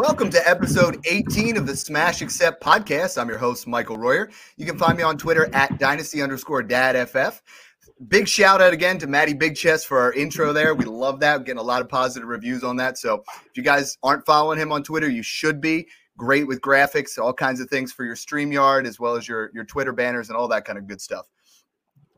[0.00, 3.20] Welcome to episode 18 of the Smash Accept podcast.
[3.20, 4.30] I'm your host, Michael Royer.
[4.56, 7.42] You can find me on Twitter at dynasty underscore dad FF.
[8.08, 10.74] Big shout out again to Maddie Big Chest for our intro there.
[10.74, 11.36] We love that.
[11.36, 12.96] We're getting a lot of positive reviews on that.
[12.96, 15.86] So if you guys aren't following him on Twitter, you should be.
[16.16, 19.66] Great with graphics, all kinds of things for your StreamYard, as well as your, your
[19.66, 21.28] Twitter banners and all that kind of good stuff.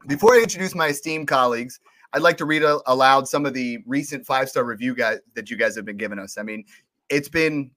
[0.06, 1.80] Before I introduce my esteemed colleagues,
[2.12, 5.56] I'd like to read aloud some of the recent five star review guys that you
[5.56, 6.38] guys have been giving us.
[6.38, 6.64] I mean,
[7.08, 7.70] it's been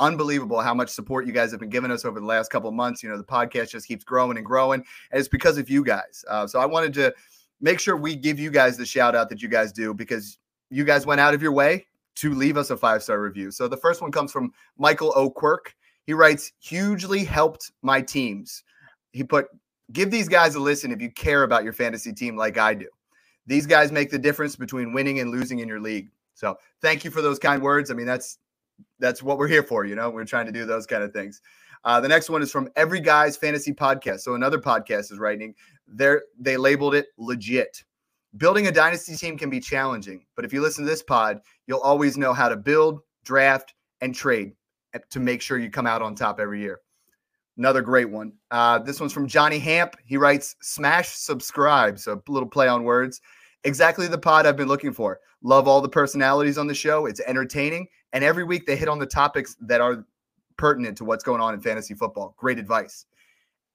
[0.00, 3.02] unbelievable how much support you guys have been giving us over the last couple months.
[3.02, 6.24] You know, the podcast just keeps growing and growing, and it's because of you guys.
[6.28, 7.14] Uh, so I wanted to
[7.60, 10.38] make sure we give you guys the shout out that you guys do because
[10.70, 13.50] you guys went out of your way to leave us a five star review.
[13.50, 15.74] So the first one comes from Michael O'Quirk.
[16.04, 18.64] He writes, hugely helped my teams.
[19.12, 19.46] He put,
[19.92, 22.88] give these guys a listen if you care about your fantasy team like I do.
[23.46, 26.10] These guys make the difference between winning and losing in your league.
[26.34, 27.90] So thank you for those kind words.
[27.90, 28.38] I mean, that's
[28.98, 29.84] that's what we're here for.
[29.84, 31.40] You know, we're trying to do those kind of things.
[31.84, 34.20] Uh, the next one is from Every Guy's Fantasy Podcast.
[34.20, 35.54] So another podcast is writing.
[35.86, 37.84] There, they labeled it legit.
[38.36, 41.80] Building a dynasty team can be challenging, but if you listen to this pod, you'll
[41.80, 44.52] always know how to build, draft, and trade
[45.10, 46.80] to make sure you come out on top every year.
[47.56, 48.32] Another great one.
[48.50, 49.96] Uh, this one's from Johnny Hamp.
[50.04, 53.20] He writes, "Smash subscribe." So a little play on words.
[53.64, 55.18] Exactly the pod I've been looking for.
[55.42, 57.06] Love all the personalities on the show.
[57.06, 60.04] It's entertaining and every week they hit on the topics that are
[60.56, 62.34] pertinent to what's going on in fantasy football.
[62.36, 63.06] Great advice.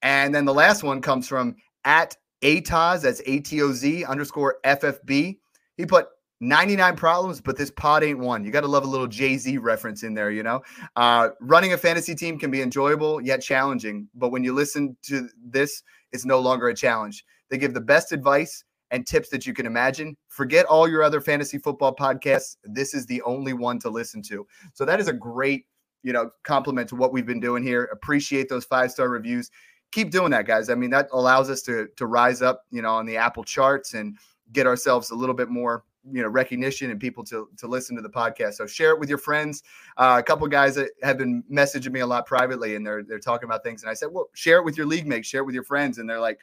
[0.02, 5.38] And then the last one comes from at ATOZ, that's A-T-O-Z underscore FFB.
[5.78, 6.08] He put
[6.42, 8.44] 99 problems, but this pod ain't one.
[8.44, 10.62] You got to love a little Jay Z reference in there, you know?
[10.96, 15.30] Uh, running a fantasy team can be enjoyable yet challenging, but when you listen to
[15.42, 17.26] this, it's no longer a challenge.
[17.50, 20.16] They give the best advice and tips that you can imagine.
[20.28, 22.58] Forget all your other fantasy football podcasts.
[22.64, 24.46] This is the only one to listen to.
[24.74, 25.66] So that is a great,
[26.04, 27.86] you know, compliment to what we've been doing here.
[27.92, 29.50] Appreciate those five star reviews.
[29.92, 30.70] Keep doing that, guys.
[30.70, 33.96] I mean, that allows us to to rise up, you know, on the Apple charts
[33.96, 34.16] and
[34.52, 38.02] get ourselves a little bit more you know recognition and people to to listen to
[38.02, 39.64] the podcast so share it with your friends
[39.96, 43.20] uh, a couple guys that have been messaging me a lot privately and they're they're
[43.20, 45.46] talking about things and i said well share it with your league mates share it
[45.46, 46.42] with your friends and they're like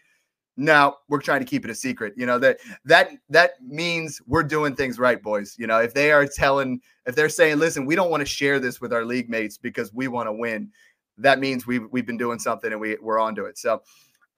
[0.56, 2.14] no, we're trying to keep it a secret.
[2.16, 5.56] You know that that that means we're doing things right, boys.
[5.58, 8.58] You know, if they are telling, if they're saying, listen, we don't want to share
[8.58, 10.70] this with our league mates because we want to win,
[11.18, 13.58] that means we've we've been doing something and we we're onto it.
[13.58, 13.82] So,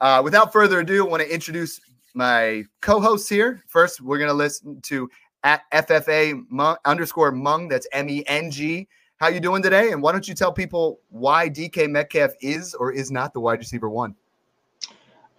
[0.00, 1.80] uh, without further ado, I want to introduce
[2.14, 3.62] my co-hosts here.
[3.66, 5.08] First, we're gonna listen to
[5.44, 7.68] at FFA Meng, underscore Meng.
[7.68, 8.86] That's M E N G.
[9.16, 9.92] How you doing today?
[9.92, 13.60] And why don't you tell people why DK Metcalf is or is not the wide
[13.60, 14.14] receiver one?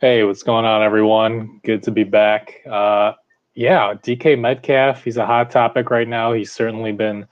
[0.03, 1.62] Hey, what's going on, everyone?
[1.64, 2.59] Good to be back.
[2.69, 3.14] Uh,
[3.56, 6.34] yeah, DK Metcalf, he's a hot topic right now.
[6.34, 7.25] He's certainly been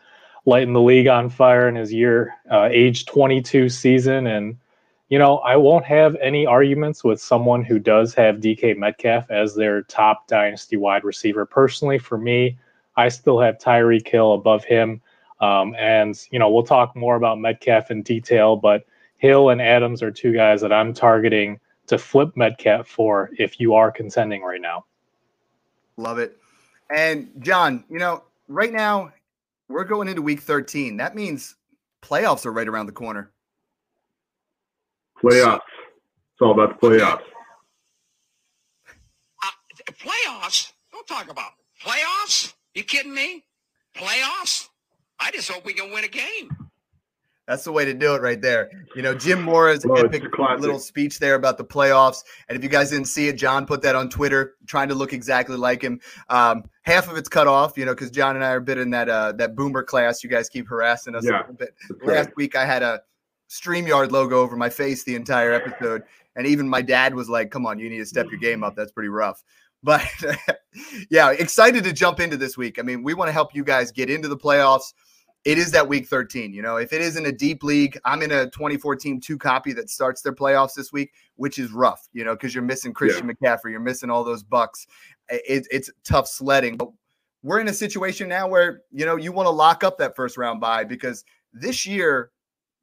[0.45, 4.25] lighting the league on fire in his year, uh, age 22 season.
[4.25, 4.55] And,
[5.09, 9.53] you know, I won't have any arguments with someone who does have DK Metcalf as
[9.53, 11.45] their top dynasty wide receiver.
[11.45, 12.57] Personally, for me,
[12.95, 15.01] I still have Tyreek Hill above him.
[15.41, 18.85] Um, and, you know, we'll talk more about Metcalf in detail, but
[19.17, 23.73] Hill and Adams are two guys that I'm targeting– to flip Metcalf for if you
[23.73, 24.85] are contending right now.
[25.97, 26.37] Love it.
[26.93, 29.11] And John, you know, right now
[29.69, 30.97] we're going into week 13.
[30.97, 31.55] That means
[32.01, 33.31] playoffs are right around the corner.
[35.21, 35.59] Playoffs.
[36.33, 37.21] It's all about the playoffs.
[39.43, 40.71] Uh, playoffs?
[40.91, 41.51] Don't talk about
[41.83, 42.53] playoffs.
[42.73, 43.43] You kidding me?
[43.95, 44.69] Playoffs?
[45.19, 46.70] I just hope we can win a game.
[47.47, 48.69] That's the way to do it right there.
[48.95, 50.23] You know, Jim Mora's oh, epic
[50.59, 52.23] little speech there about the playoffs.
[52.47, 55.11] And if you guys didn't see it, John put that on Twitter, trying to look
[55.11, 55.99] exactly like him.
[56.29, 58.77] Um, half of it's cut off, you know, because John and I are a bit
[58.77, 60.23] in that uh, that boomer class.
[60.23, 61.75] You guys keep harassing us yeah, a little bit.
[62.03, 63.01] Last week I had a
[63.49, 66.03] StreamYard logo over my face the entire episode.
[66.35, 68.75] And even my dad was like, come on, you need to step your game up.
[68.75, 69.43] That's pretty rough.
[69.83, 70.05] But
[71.09, 72.77] yeah, excited to jump into this week.
[72.77, 74.93] I mean, we want to help you guys get into the playoffs
[75.43, 76.53] it is that week 13.
[76.53, 79.89] You know, if it isn't a deep league, I'm in a 2014 two copy that
[79.89, 83.33] starts their playoffs this week, which is rough, you know, because you're missing Christian yeah.
[83.33, 84.85] McCaffrey, you're missing all those bucks.
[85.29, 86.77] It, it's tough sledding.
[86.77, 86.89] But
[87.43, 90.37] we're in a situation now where, you know, you want to lock up that first
[90.37, 91.23] round bye because
[91.53, 92.31] this year,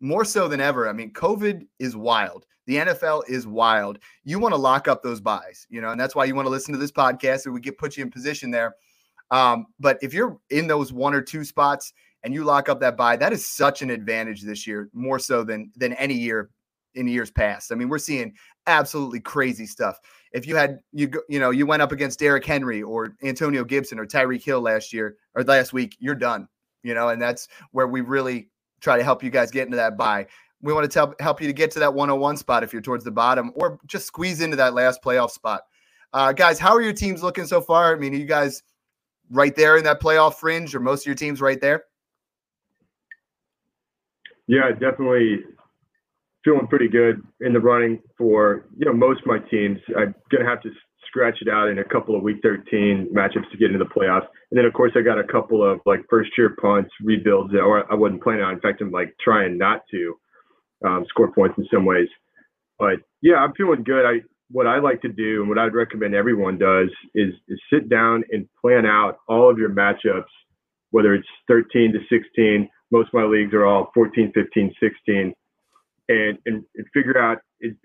[0.00, 2.46] more so than ever, I mean, COVID is wild.
[2.66, 3.98] The NFL is wild.
[4.24, 6.50] You want to lock up those byes, you know, and that's why you want to
[6.50, 8.74] listen to this podcast and we get put you in position there.
[9.30, 12.96] Um, but if you're in those one or two spots and you lock up that
[12.96, 16.50] bye, that is such an advantage this year, more so than than any year
[16.94, 17.72] in years past.
[17.72, 18.34] I mean, we're seeing
[18.66, 19.98] absolutely crazy stuff.
[20.32, 23.98] If you had you you know you went up against Derrick Henry or Antonio Gibson
[23.98, 26.48] or Tyreek Hill last year or last week, you're done.
[26.82, 28.48] You know, and that's where we really
[28.80, 30.26] try to help you guys get into that bye.
[30.60, 33.04] We want to tell, help you to get to that 101 spot if you're towards
[33.04, 35.62] the bottom, or just squeeze into that last playoff spot.
[36.12, 37.94] Uh, guys, how are your teams looking so far?
[37.94, 38.62] I mean, are you guys
[39.30, 41.84] right there in that playoff fringe, or most of your teams right there?
[44.48, 45.40] Yeah, definitely
[46.44, 49.78] feeling pretty good in the running for you know most of my teams.
[49.96, 50.70] I'm gonna have to
[51.06, 54.26] scratch it out in a couple of week 13 matchups to get into the playoffs,
[54.50, 57.90] and then of course I got a couple of like first year punts rebuilds, or
[57.92, 58.54] I wasn't planning on.
[58.54, 60.18] In fact, I'm like trying not to
[60.86, 62.08] um, score points in some ways.
[62.78, 64.06] But yeah, I'm feeling good.
[64.06, 64.20] I
[64.50, 68.24] what I like to do and what I'd recommend everyone does is is sit down
[68.30, 70.32] and plan out all of your matchups,
[70.90, 72.68] whether it's 13 to 16.
[72.90, 75.34] Most of my leagues are all 14, 15, 16
[76.08, 77.38] and, and, and figure out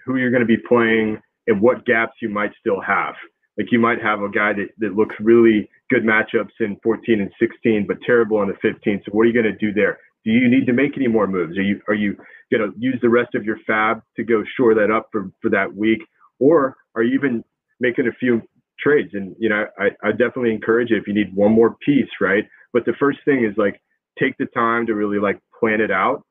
[0.05, 3.15] who you're going to be playing and what gaps you might still have.
[3.57, 7.31] Like you might have a guy that, that looks really good matchups in 14 and
[7.39, 9.01] 16, but terrible on the 15.
[9.05, 9.99] So what are you going to do there?
[10.25, 11.57] Do you need to make any more moves?
[11.57, 12.15] Are you are you
[12.51, 15.49] going to use the rest of your FAAB to go shore that up for, for
[15.49, 15.99] that week,
[16.39, 17.43] or are you even
[17.81, 18.41] making a few
[18.79, 19.09] trades?
[19.13, 22.45] And you know, I, I definitely encourage it if you need one more piece, right?
[22.71, 23.81] But the first thing is like
[24.19, 26.23] take the time to really like plan it out,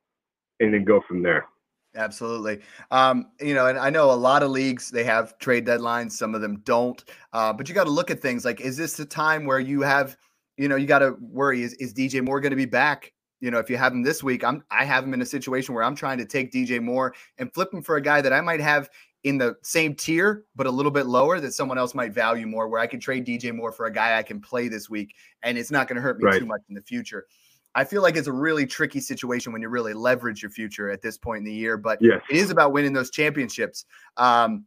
[0.61, 1.47] and then go from there.
[1.95, 2.61] Absolutely.
[2.91, 6.35] Um, you know, and I know a lot of leagues they have trade deadlines, some
[6.35, 7.03] of them don't.
[7.33, 9.83] Uh, but you got to look at things like is this the time where you
[9.83, 10.17] have,
[10.57, 13.13] you know, you got to worry is is DJ Moore going to be back?
[13.41, 15.75] You know, if you have him this week, I'm I have him in a situation
[15.75, 18.41] where I'm trying to take DJ Moore and flip him for a guy that I
[18.41, 18.89] might have
[19.25, 22.69] in the same tier, but a little bit lower that someone else might value more,
[22.69, 25.59] where I could trade DJ Moore for a guy I can play this week and
[25.59, 26.41] it's not going to hurt me right.
[26.41, 27.27] too much in the future.
[27.75, 31.01] I feel like it's a really tricky situation when you really leverage your future at
[31.01, 32.21] this point in the year, but yes.
[32.31, 33.87] it is about winning those championships.
[34.17, 34.67] Um,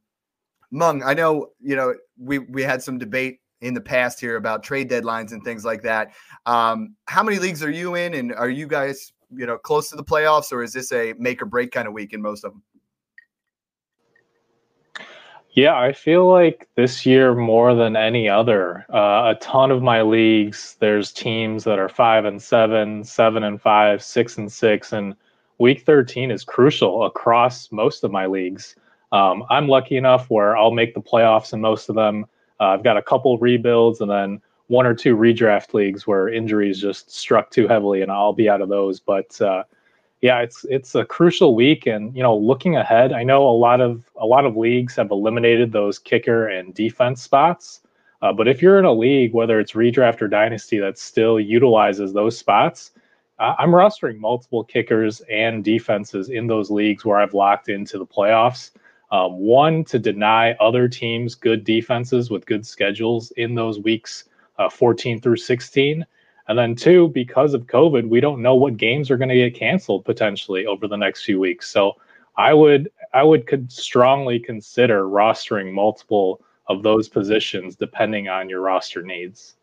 [0.72, 4.64] Meng, I know you know we we had some debate in the past here about
[4.64, 6.12] trade deadlines and things like that.
[6.46, 9.96] Um, how many leagues are you in, and are you guys you know close to
[9.96, 12.52] the playoffs, or is this a make or break kind of week in most of
[12.52, 12.64] them?
[15.56, 20.02] Yeah, I feel like this year more than any other, uh, a ton of my
[20.02, 25.16] leagues, there's teams that are five and seven, seven and five, six and six, and
[25.58, 28.76] week 13 is crucial across most of my leagues.
[29.14, 32.26] Um, I'm lucky enough where I'll make the playoffs in most of them.
[32.60, 36.82] Uh, I've got a couple rebuilds and then one or two redraft leagues where injuries
[36.82, 39.00] just struck too heavily, and I'll be out of those.
[39.00, 39.64] But uh,
[40.26, 43.80] yeah, it's it's a crucial week, and you know, looking ahead, I know a lot
[43.80, 47.82] of a lot of leagues have eliminated those kicker and defense spots.
[48.24, 52.12] Uh, but if you're in a league, whether it's redraft or dynasty, that still utilizes
[52.12, 52.90] those spots,
[53.38, 58.08] uh, I'm rostering multiple kickers and defenses in those leagues where I've locked into the
[58.08, 58.72] playoffs.
[59.12, 64.24] Um, one to deny other teams good defenses with good schedules in those weeks
[64.58, 66.04] uh, 14 through 16
[66.48, 69.56] and then two, because of COVID, we don't know what games are going to get
[69.56, 71.70] canceled potentially over the next few weeks.
[71.70, 71.94] So
[72.38, 78.62] I would I would could strongly consider rostering multiple of those positions depending on your
[78.62, 79.56] roster needs.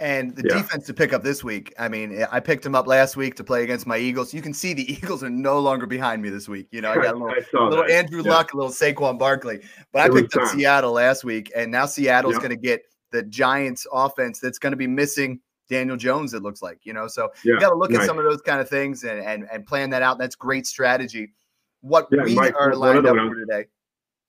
[0.00, 0.58] And the yeah.
[0.58, 1.74] defense to pick up this week.
[1.76, 4.32] I mean, eh, I picked him up last week to play against my Eagles.
[4.32, 6.68] You can see the Eagles are no longer behind me this week.
[6.70, 7.18] You know, I got a
[7.52, 8.30] little, little Andrew yeah.
[8.30, 9.60] Luck, a little Saquon Barkley.
[9.92, 10.56] But it I picked up time.
[10.56, 12.38] Seattle last week, and now Seattle's yeah.
[12.38, 16.62] going to get the Giants offense that's going to be missing Daniel Jones, it looks
[16.62, 17.06] like, you know.
[17.06, 18.02] So yeah, you got to look nice.
[18.02, 20.18] at some of those kind of things and, and and plan that out.
[20.18, 21.32] That's great strategy.
[21.80, 23.66] What yeah, we Mike, are lined up for today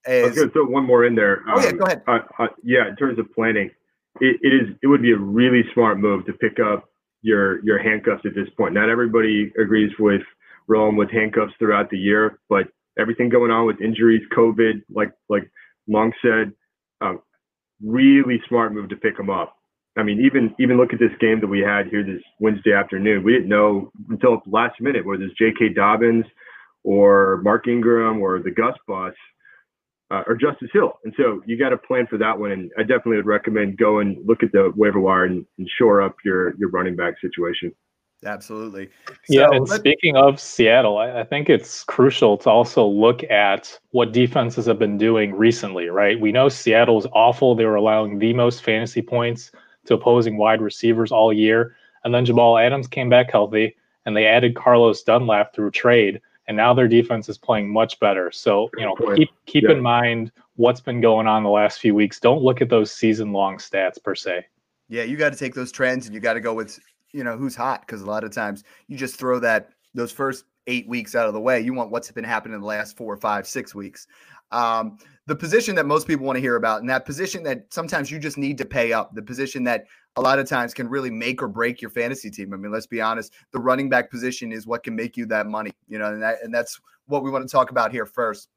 [0.05, 0.23] is.
[0.23, 1.43] I was going to throw one more in there.
[1.47, 2.01] Oh, um, yeah, go ahead.
[2.07, 3.69] Uh, uh, yeah, in terms of planning,
[4.21, 6.89] it, it is it would be a really smart move to pick up
[7.21, 8.73] your your handcuffs at this point.
[8.73, 10.21] Not everybody agrees with
[10.67, 12.67] rolling with handcuffs throughout the year, but
[12.99, 15.49] everything going on with injuries, COVID, like like
[15.87, 16.53] Long said,
[17.01, 17.21] um,
[17.83, 19.55] really smart move to pick them up.
[19.97, 23.23] I mean, even even look at this game that we had here this Wednesday afternoon.
[23.23, 25.73] We didn't know until the last minute whether it's J.K.
[25.73, 26.25] Dobbins
[26.83, 29.13] or Mark Ingram or the Gus Bus
[30.11, 30.93] uh, or Justice Hill.
[31.03, 32.51] And so you got to plan for that one.
[32.51, 36.01] And I definitely would recommend go and look at the waiver wire and, and shore
[36.01, 37.73] up your your running back situation.
[38.25, 38.89] Absolutely.
[39.07, 39.47] So, yeah.
[39.51, 44.65] And speaking of Seattle, I, I, think it's crucial to also look at what defenses
[44.65, 46.19] have been doing recently, right?
[46.19, 47.55] We know Seattle's awful.
[47.55, 49.51] They were allowing the most fantasy points
[49.89, 51.75] to opposing wide receivers all year.
[52.05, 56.21] And then Jamal Adams came back healthy, and they added Carlos Dunlap through trade.
[56.49, 58.31] and now their defense is playing much better.
[58.31, 59.71] So, you know, keep keep yeah.
[59.71, 62.19] in mind what's been going on the last few weeks.
[62.19, 64.47] Don't look at those season long stats per se.
[64.89, 66.79] Yeah, you got to take those trends and you got to go with,
[67.11, 70.45] you know, who's hot because a lot of times you just throw that those first
[70.65, 71.61] eight weeks out of the way.
[71.61, 74.07] You want what's been happening in the last four, five, six weeks.
[74.51, 74.97] Um,
[75.29, 78.17] the position that most people want to hear about, and that position that sometimes you
[78.17, 81.43] just need to pay up, the position that a lot of times can really make
[81.43, 82.51] or break your fantasy team.
[82.51, 85.45] I mean, let's be honest, the running back position is what can make you that
[85.45, 88.49] money, you know, and, that, and that's what we want to talk about here first.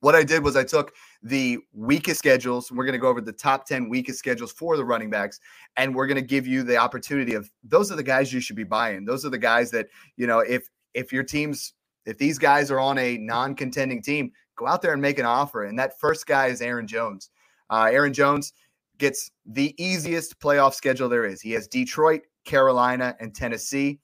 [0.00, 0.92] What I did was I took
[1.22, 2.70] the weakest schedules.
[2.70, 5.40] We're going to go over the top 10 weakest schedules for the running backs.
[5.78, 8.56] And we're going to give you the opportunity of those are the guys you should
[8.56, 9.06] be buying.
[9.06, 9.86] Those are the guys that,
[10.18, 11.72] you know, if if your team's
[12.04, 15.64] if these guys are on a non-contending team, go out there and make an offer.
[15.64, 17.30] And that first guy is Aaron Jones.
[17.70, 18.52] Uh, Aaron Jones
[18.98, 21.40] gets the easiest playoff schedule there is.
[21.40, 24.00] He has Detroit, Carolina, and Tennessee.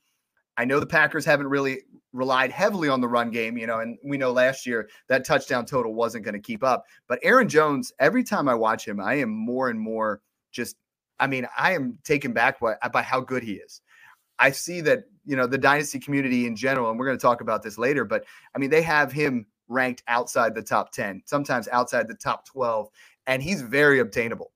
[0.56, 3.96] I know the Packers haven't really relied heavily on the run game, you know, and
[4.04, 6.84] we know last year that touchdown total wasn't going to keep up.
[7.06, 10.76] But Aaron Jones, every time I watch him, I am more and more just,
[11.18, 13.80] I mean, I am taken back by, by how good he is.
[14.38, 17.42] I see that, you know, the dynasty community in general, and we're going to talk
[17.42, 21.68] about this later, but I mean, they have him ranked outside the top 10, sometimes
[21.68, 22.88] outside the top 12,
[23.26, 24.52] and he's very obtainable.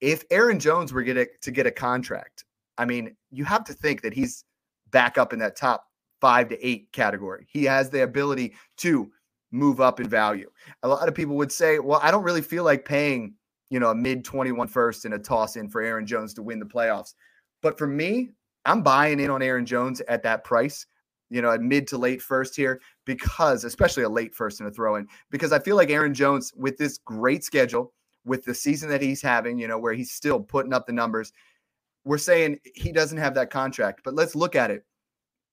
[0.00, 2.44] If Aaron Jones were get to get a contract,
[2.76, 4.44] I mean, you have to think that he's
[4.90, 5.86] back up in that top
[6.20, 7.46] five to eight category.
[7.48, 9.10] He has the ability to
[9.52, 10.50] move up in value.
[10.82, 13.34] A lot of people would say, well, I don't really feel like paying,
[13.70, 16.58] you know, a mid 21 first and a toss in for Aaron Jones to win
[16.58, 17.14] the playoffs.
[17.62, 18.30] But for me,
[18.64, 20.86] I'm buying in on Aaron Jones at that price
[21.30, 24.72] you know, a mid to late first here because, especially a late first and a
[24.72, 27.92] throw in, because I feel like Aaron Jones, with this great schedule,
[28.24, 31.32] with the season that he's having, you know, where he's still putting up the numbers,
[32.04, 34.02] we're saying he doesn't have that contract.
[34.04, 34.84] But let's look at it.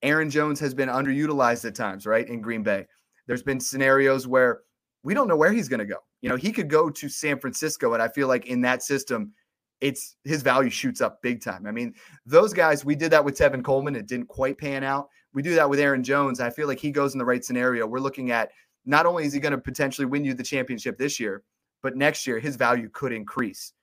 [0.02, 2.86] Aaron Jones has been underutilized at times, right, in Green Bay.
[3.26, 4.62] There's been scenarios where
[5.04, 5.98] we don't know where he's going to go.
[6.22, 9.34] You know, he could go to San Francisco, and I feel like in that system,
[9.82, 11.66] it's his value shoots up big time.
[11.66, 11.94] I mean,
[12.26, 13.96] those guys, we did that with Tevin Coleman.
[13.96, 16.40] It didn't quite pan out we do that with Aaron Jones.
[16.40, 17.88] I feel like he goes in the right scenario.
[17.88, 18.52] We're looking at
[18.86, 21.44] not only is he going to potentially win you the championship this year,
[21.82, 23.74] but next year his value could increase.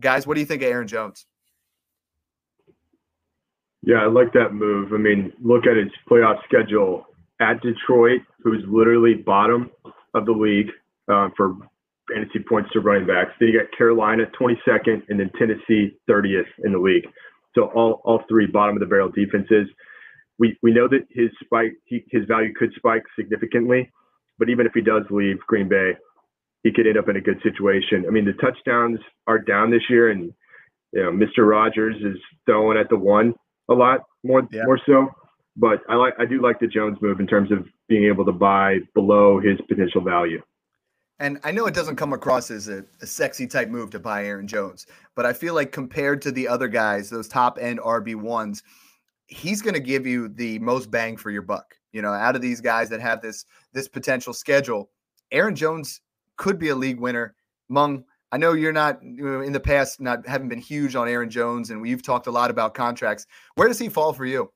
[0.00, 1.26] Guys, what do you think of Aaron Jones?
[3.82, 4.92] Yeah, I like that move.
[4.92, 7.04] I mean, look at his playoff schedule
[7.40, 9.70] at Detroit, who's literally bottom
[10.14, 10.70] of the league
[11.08, 11.56] uh, for
[12.12, 13.32] fantasy points to running backs.
[13.38, 17.06] Then you got Carolina 22nd, and then Tennessee 30th in the league.
[17.54, 19.68] So all all three bottom of the barrel defenses
[20.38, 23.90] we we know that his spike he, his value could spike significantly,
[24.38, 25.92] but even if he does leave Green Bay,
[26.62, 28.04] he could end up in a good situation.
[28.06, 30.32] I mean, the touchdowns are down this year, and
[30.92, 31.48] you know, Mr.
[31.48, 33.34] Rodgers is throwing at the one
[33.70, 34.62] a lot more yeah.
[34.64, 35.08] more so.
[35.56, 38.32] But I like I do like the Jones move in terms of being able to
[38.32, 40.42] buy below his potential value.
[41.20, 44.24] And I know it doesn't come across as a, a, sexy type move to buy
[44.24, 48.16] Aaron Jones, but I feel like compared to the other guys, those top end RB
[48.16, 48.64] ones,
[49.26, 51.74] he's going to give you the most bang for your buck.
[51.92, 54.90] You know, out of these guys that have this this potential schedule,
[55.30, 56.00] Aaron Jones
[56.36, 57.34] could be a league winner.
[57.68, 61.08] Meng, I know you're not you know, in the past not haven't been huge on
[61.08, 63.26] Aaron Jones, and we've talked a lot about contracts.
[63.54, 64.50] Where does he fall for you?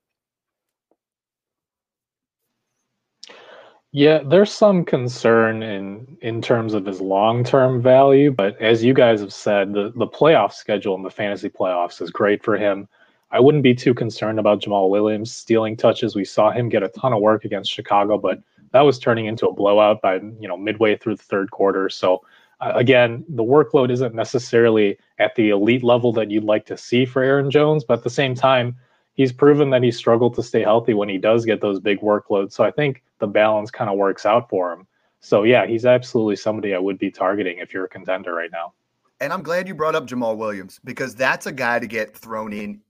[3.93, 8.93] Yeah, there's some concern in in terms of his long term value, but as you
[8.93, 12.89] guys have said, the the playoff schedule in the fantasy playoffs is great for him.
[13.31, 16.15] I wouldn't be too concerned about Jamaal Williams stealing touches.
[16.17, 18.41] We saw him get a ton of work against Chicago, but
[18.73, 21.89] that was turning into a blowout by you know midway through the third quarter.
[21.89, 22.23] So
[22.61, 27.05] uh, again, the workload isn't necessarily at the elite level that you'd like to see
[27.05, 28.77] for Aaron Jones, but at the same time,
[29.15, 32.53] he's proven that he struggled to stay healthy when he does get those big workloads.
[32.53, 34.87] So I think the balance kind of works out for him.
[35.21, 38.73] So yeah, he's absolutely somebody I would be targeting if you're a contender right now.
[39.21, 42.53] And I'm glad you brought up Jamaal Williams because that's a guy to get thrown
[42.53, 42.81] in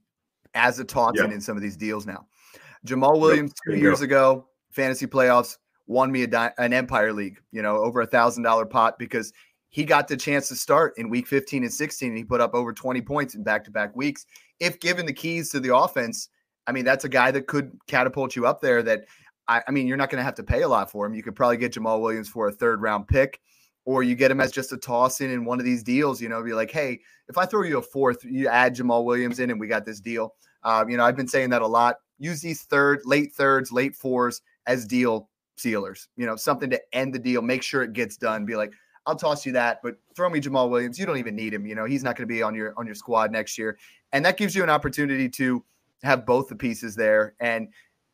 [0.53, 1.35] as a Taunton yeah.
[1.35, 2.25] in some of these deals now.
[2.85, 3.75] Jamaal Williams yep.
[3.75, 4.05] two years go.
[4.05, 8.65] ago, fantasy playoffs, won me a, an Empire League, you know, over a thousand dollar
[8.65, 9.33] pot because
[9.69, 12.53] he got the chance to start in week 15 and 16 and he put up
[12.53, 14.25] over 20 points in back-to-back weeks.
[14.59, 16.29] If given the keys to the offense,
[16.65, 19.05] I mean, that's a guy that could catapult you up there that
[19.47, 21.13] I, I mean, you're not going to have to pay a lot for him.
[21.13, 23.39] You could probably get jamaal Williams for a third round pick
[23.85, 26.29] or you get him as just a toss in in one of these deals, you
[26.29, 29.49] know, be like, hey, if I throw you a fourth, you add Jamaal Williams in
[29.49, 30.35] and we got this deal.
[30.63, 31.97] Um, you know, I've been saying that a lot.
[32.17, 37.13] Use these third, late thirds, late fours as deal sealers, you know, something to end
[37.13, 38.45] the deal, make sure it gets done.
[38.45, 38.73] Be like,
[39.05, 40.99] I'll toss you that, but throw me Jamaal Williams.
[40.99, 41.65] You don't even need him.
[41.65, 43.77] You know, he's not going to be on your on your squad next year.
[44.11, 45.63] And that gives you an opportunity to
[46.03, 47.33] have both the pieces there.
[47.39, 47.69] And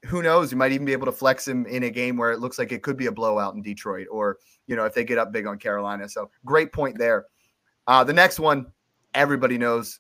[0.05, 0.51] who knows?
[0.51, 2.71] You might even be able to flex him in a game where it looks like
[2.71, 5.47] it could be a blowout in Detroit, or you know if they get up big
[5.47, 6.07] on Carolina.
[6.07, 7.25] So great point there.
[7.87, 8.67] Uh, the next one,
[9.13, 9.99] everybody knows.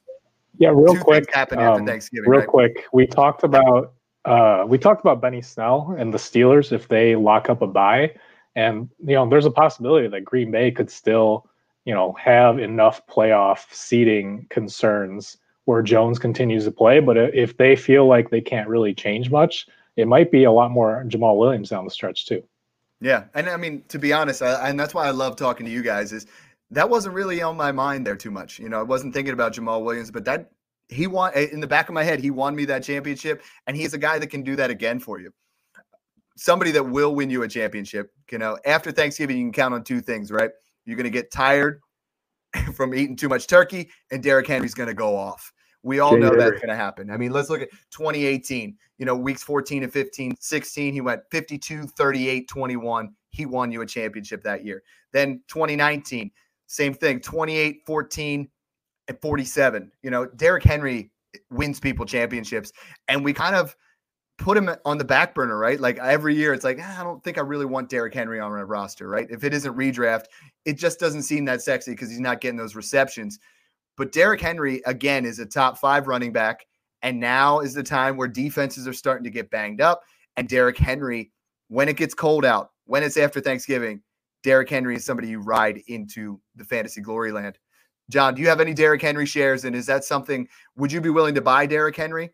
[0.57, 1.33] Yeah, real quick.
[1.33, 2.29] Happen after um, Thanksgiving.
[2.29, 2.49] Real right?
[2.49, 3.93] quick, we talked about
[4.25, 8.13] uh, we talked about Benny Snell and the Steelers if they lock up a bye,
[8.55, 11.49] and you know there's a possibility that Green Bay could still
[11.85, 16.99] you know have enough playoff seeding concerns where Jones continues to play.
[16.99, 19.67] But if they feel like they can't really change much,
[19.97, 22.43] it might be a lot more Jamaal Williams down the stretch too.
[23.01, 25.71] Yeah, and I mean to be honest, I, and that's why I love talking to
[25.71, 26.27] you guys is
[26.71, 28.59] that wasn't really on my mind there too much.
[28.59, 30.51] You know, I wasn't thinking about Jamaal Williams, but that
[30.89, 33.75] he want eh, in the back of my head, he won me that championship, and
[33.75, 35.31] he's a guy that can do that again for you.
[36.37, 38.11] Somebody that will win you a championship.
[38.31, 40.51] You know, after Thanksgiving, you can count on two things, right?
[40.85, 41.79] You're going to get tired
[42.73, 45.51] from eating too much turkey, and Derrick Henry's going to go off.
[45.85, 47.11] We all know that's going to happen.
[47.11, 51.21] I mean, let's look at 2018, you know, weeks 14 and 15, 16, he went
[51.29, 53.15] 52, 38, 21.
[53.29, 54.81] He won you a championship that year.
[55.13, 56.31] Then 2019,
[56.65, 58.49] same thing, 28, 14,
[59.07, 59.91] and 47.
[60.01, 61.11] You know, Derrick Henry
[61.51, 62.71] wins people championships.
[63.07, 63.75] And we kind of
[64.39, 65.79] put him on the back burner, right?
[65.79, 68.51] Like every year, it's like, ah, I don't think I really want Derrick Henry on
[68.51, 69.27] a roster, right?
[69.29, 70.25] If it isn't redraft,
[70.65, 73.37] it just doesn't seem that sexy because he's not getting those receptions.
[73.97, 76.65] But Derrick Henry, again, is a top five running back.
[77.01, 80.01] And now is the time where defenses are starting to get banged up.
[80.37, 81.31] And Derrick Henry,
[81.67, 84.01] when it gets cold out, when it's after Thanksgiving,
[84.43, 87.57] Derrick Henry is somebody you ride into the fantasy glory land.
[88.09, 89.65] John, do you have any Derrick Henry shares?
[89.65, 90.47] And is that something,
[90.77, 92.31] would you be willing to buy Derrick Henry?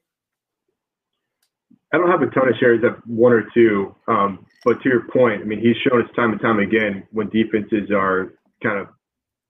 [1.93, 3.95] I don't have a ton of shares of one or two.
[4.07, 7.29] Um, but to your point, I mean, he's shown us time and time again when
[7.29, 8.87] defenses are kind of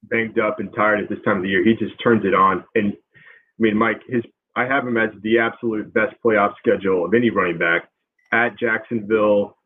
[0.03, 2.63] banged up and tired at this time of the year, he just turns it on.
[2.75, 4.23] And I mean, Mike, his
[4.55, 7.89] I have him as the absolute best playoff schedule of any running back
[8.33, 9.57] at Jacksonville,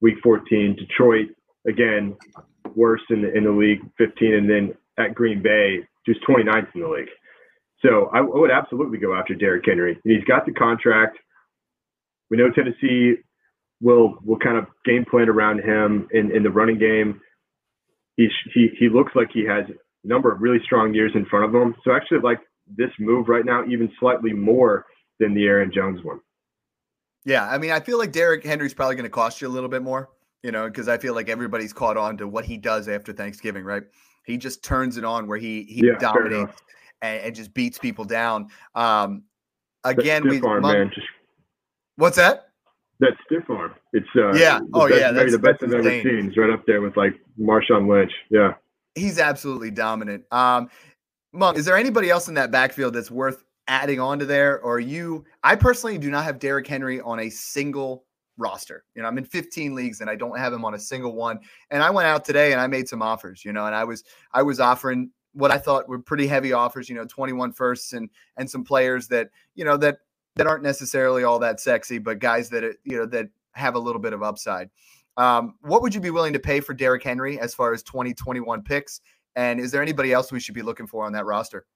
[0.00, 1.28] week 14, Detroit,
[1.66, 2.16] again,
[2.74, 6.80] worse in the, in the league, 15, and then at Green Bay, just 29th in
[6.80, 7.08] the league.
[7.84, 9.98] So I, I would absolutely go after Derrick Henry.
[10.04, 11.18] And He's got the contract.
[12.30, 13.16] We know Tennessee
[13.80, 17.20] will will kind of game plan around him in, in the running game.
[18.16, 19.64] He, he he looks like he has
[20.04, 21.74] number of really strong years in front of them.
[21.84, 22.40] So actually, like
[22.76, 24.86] this move right now, even slightly more
[25.18, 26.20] than the Aaron Jones one.
[27.24, 29.68] Yeah, I mean, I feel like Derrick Henry's probably going to cost you a little
[29.68, 30.10] bit more,
[30.42, 33.64] you know, because I feel like everybody's caught on to what he does after Thanksgiving,
[33.64, 33.84] right?
[34.24, 36.60] He just turns it on where he he yeah, dominates
[37.00, 38.48] and, and, just beats people down.
[38.74, 39.24] Um,
[39.84, 41.06] again, we arm, man, just,
[41.96, 42.48] what's that?
[43.00, 43.74] That stiff arm.
[43.92, 44.60] It's uh, yeah.
[44.74, 46.28] Oh best, yeah, that's the best I've ever seen.
[46.28, 48.12] It's right up there with like Marshawn Lynch.
[48.30, 48.54] Yeah,
[48.94, 50.24] he's absolutely dominant.
[50.32, 50.68] Um,
[51.32, 54.60] Meng, is there anybody else in that backfield that's worth adding on to there?
[54.60, 55.24] Or you?
[55.42, 58.04] I personally do not have Derrick Henry on a single
[58.36, 58.84] roster.
[58.94, 61.40] You know, I'm in 15 leagues and I don't have him on a single one.
[61.70, 64.04] And I went out today and I made some offers, you know, and I was
[64.32, 68.10] I was offering what I thought were pretty heavy offers, you know, 21 firsts and
[68.36, 69.98] and some players that, you know, that
[70.36, 74.00] that aren't necessarily all that sexy, but guys that you know that have a little
[74.00, 74.70] bit of upside.
[75.16, 78.62] Um, what would you be willing to pay for Derrick Henry as far as 2021
[78.62, 79.00] picks?
[79.36, 81.66] And is there anybody else we should be looking for on that roster?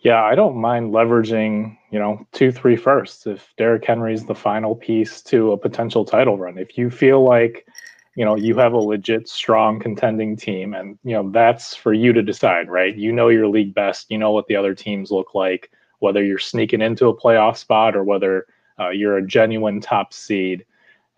[0.00, 4.76] Yeah, I don't mind leveraging, you know, two, three firsts if Derrick Henry's the final
[4.76, 6.56] piece to a potential title run.
[6.56, 7.66] If you feel like,
[8.14, 12.12] you know, you have a legit strong contending team and, you know, that's for you
[12.12, 12.94] to decide, right?
[12.94, 16.38] You know your league best, you know what the other teams look like, whether you're
[16.38, 18.46] sneaking into a playoff spot or whether
[18.78, 20.64] uh, you're a genuine top seed.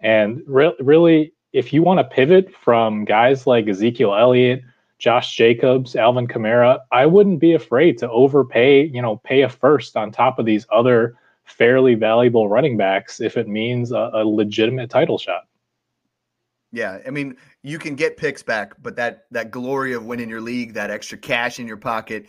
[0.00, 4.62] And re- really, if you want to pivot from guys like Ezekiel Elliott,
[4.98, 9.96] Josh Jacobs, Alvin Kamara, I wouldn't be afraid to overpay, you know, pay a first
[9.96, 14.90] on top of these other fairly valuable running backs if it means a, a legitimate
[14.90, 15.46] title shot.
[16.72, 20.40] Yeah, I mean, you can get picks back, but that that glory of winning your
[20.40, 22.26] league, that extra cash in your pocket,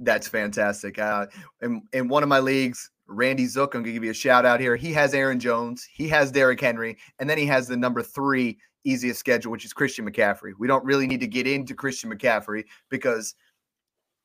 [0.00, 0.98] that's fantastic.
[0.98, 1.26] Uh,
[1.62, 4.44] in, in one of my leagues, Randy Zook, I'm going to give you a shout
[4.44, 4.76] out here.
[4.76, 8.58] He has Aaron Jones, he has Derrick Henry, and then he has the number three
[8.84, 10.52] easiest schedule, which is Christian McCaffrey.
[10.58, 13.34] We don't really need to get into Christian McCaffrey because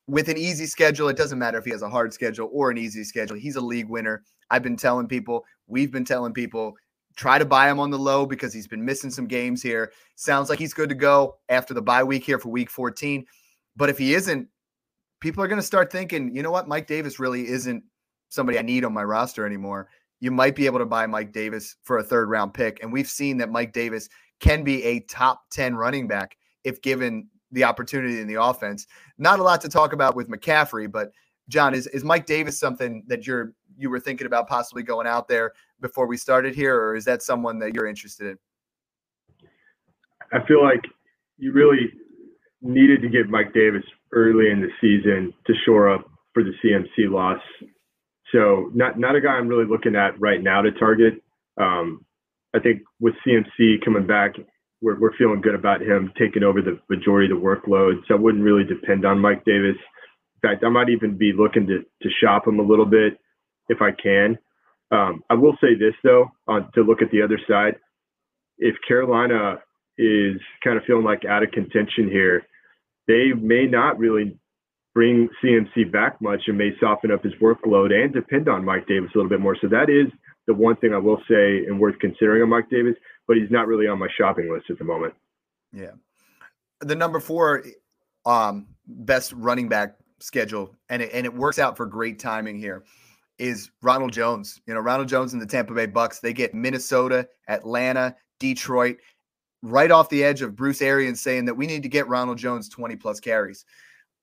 [0.06, 2.78] with an easy schedule, it doesn't matter if he has a hard schedule or an
[2.78, 3.36] easy schedule.
[3.36, 4.22] He's a league winner.
[4.50, 6.74] I've been telling people, we've been telling people,
[7.16, 9.92] try to buy him on the low because he's been missing some games here.
[10.16, 13.24] Sounds like he's good to go after the bye week here for week 14.
[13.76, 14.48] But if he isn't,
[15.20, 16.68] people are going to start thinking, you know what?
[16.68, 17.82] Mike Davis really isn't
[18.34, 19.88] somebody I need on my roster anymore,
[20.20, 22.82] you might be able to buy Mike Davis for a third round pick.
[22.82, 24.08] And we've seen that Mike Davis
[24.40, 28.86] can be a top 10 running back if given the opportunity in the offense.
[29.18, 31.12] Not a lot to talk about with McCaffrey, but
[31.48, 35.26] John, is, is Mike Davis something that you're you were thinking about possibly going out
[35.26, 38.38] there before we started here, or is that someone that you're interested in?
[40.32, 40.80] I feel like
[41.38, 41.92] you really
[42.62, 47.10] needed to get Mike Davis early in the season to shore up for the CMC
[47.10, 47.40] loss.
[48.32, 51.22] So not not a guy I'm really looking at right now to target.
[51.60, 52.04] Um,
[52.54, 54.34] I think with CMC coming back,
[54.80, 58.00] we're we're feeling good about him taking over the majority of the workload.
[58.06, 59.76] So I wouldn't really depend on Mike Davis.
[60.42, 63.18] In fact, I might even be looking to to shop him a little bit
[63.68, 64.38] if I can.
[64.90, 67.76] Um, I will say this though, to look at the other side.
[68.58, 69.56] If Carolina
[69.98, 72.42] is kind of feeling like out of contention here,
[73.08, 74.38] they may not really
[74.94, 79.10] bring CMC back much and may soften up his workload and depend on Mike Davis
[79.14, 79.56] a little bit more.
[79.60, 80.06] So that is
[80.46, 82.94] the one thing I will say and worth considering on Mike Davis,
[83.26, 85.14] but he's not really on my shopping list at the moment.
[85.72, 85.92] Yeah.
[86.80, 87.64] The number four
[88.24, 92.84] um, best running back schedule, and it, and it works out for great timing here,
[93.38, 94.60] is Ronald Jones.
[94.66, 98.98] You know, Ronald Jones and the Tampa Bay Bucks, they get Minnesota, Atlanta, Detroit,
[99.62, 102.68] right off the edge of Bruce Arians saying that we need to get Ronald Jones
[102.68, 103.64] 20 plus carries.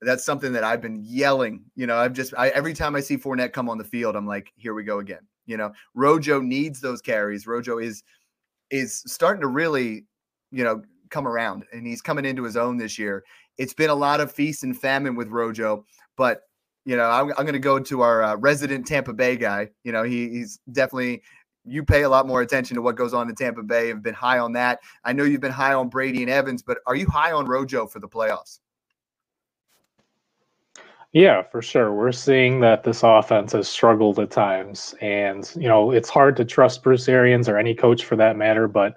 [0.01, 1.63] That's something that I've been yelling.
[1.75, 4.27] You know, I've just I, every time I see Fournette come on the field, I'm
[4.27, 5.21] like, here we go again.
[5.45, 7.45] You know, Rojo needs those carries.
[7.45, 8.03] Rojo is
[8.69, 10.05] is starting to really,
[10.51, 13.23] you know, come around, and he's coming into his own this year.
[13.57, 15.85] It's been a lot of feast and famine with Rojo,
[16.17, 16.41] but
[16.85, 19.69] you know, I'm, I'm going to go to our uh, resident Tampa Bay guy.
[19.83, 21.21] You know, he, he's definitely
[21.63, 23.89] you pay a lot more attention to what goes on in Tampa Bay.
[23.89, 24.79] Have been high on that.
[25.03, 27.85] I know you've been high on Brady and Evans, but are you high on Rojo
[27.85, 28.59] for the playoffs?
[31.13, 31.93] Yeah, for sure.
[31.93, 34.95] We're seeing that this offense has struggled at times.
[35.01, 38.67] And, you know, it's hard to trust Bruce Arians or any coach for that matter,
[38.67, 38.95] but